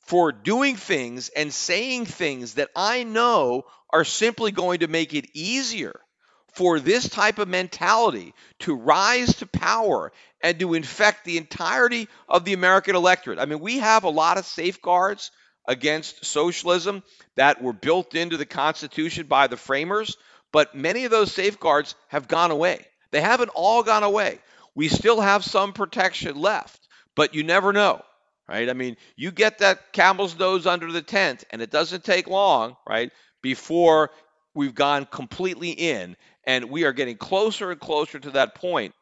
[0.05, 5.26] for doing things and saying things that i know are simply going to make it
[5.34, 5.99] easier
[6.52, 12.45] for this type of mentality to rise to power and to infect the entirety of
[12.45, 13.39] the American electorate.
[13.39, 15.32] I mean, we have a lot of safeguards
[15.68, 17.04] against socialism
[17.36, 20.18] that were built into the Constitution by the framers,
[20.52, 22.86] but many of those safeguards have gone away.
[23.12, 24.39] They haven't all gone away.
[24.76, 28.02] We still have some protection left, but you never know,
[28.47, 28.70] right?
[28.70, 32.76] I mean, you get that camel's nose under the tent, and it doesn't take long,
[32.88, 34.12] right, before
[34.54, 36.16] we've gone completely in,
[36.46, 38.94] and we are getting closer and closer to that point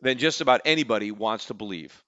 [0.00, 2.02] than just about anybody wants to believe.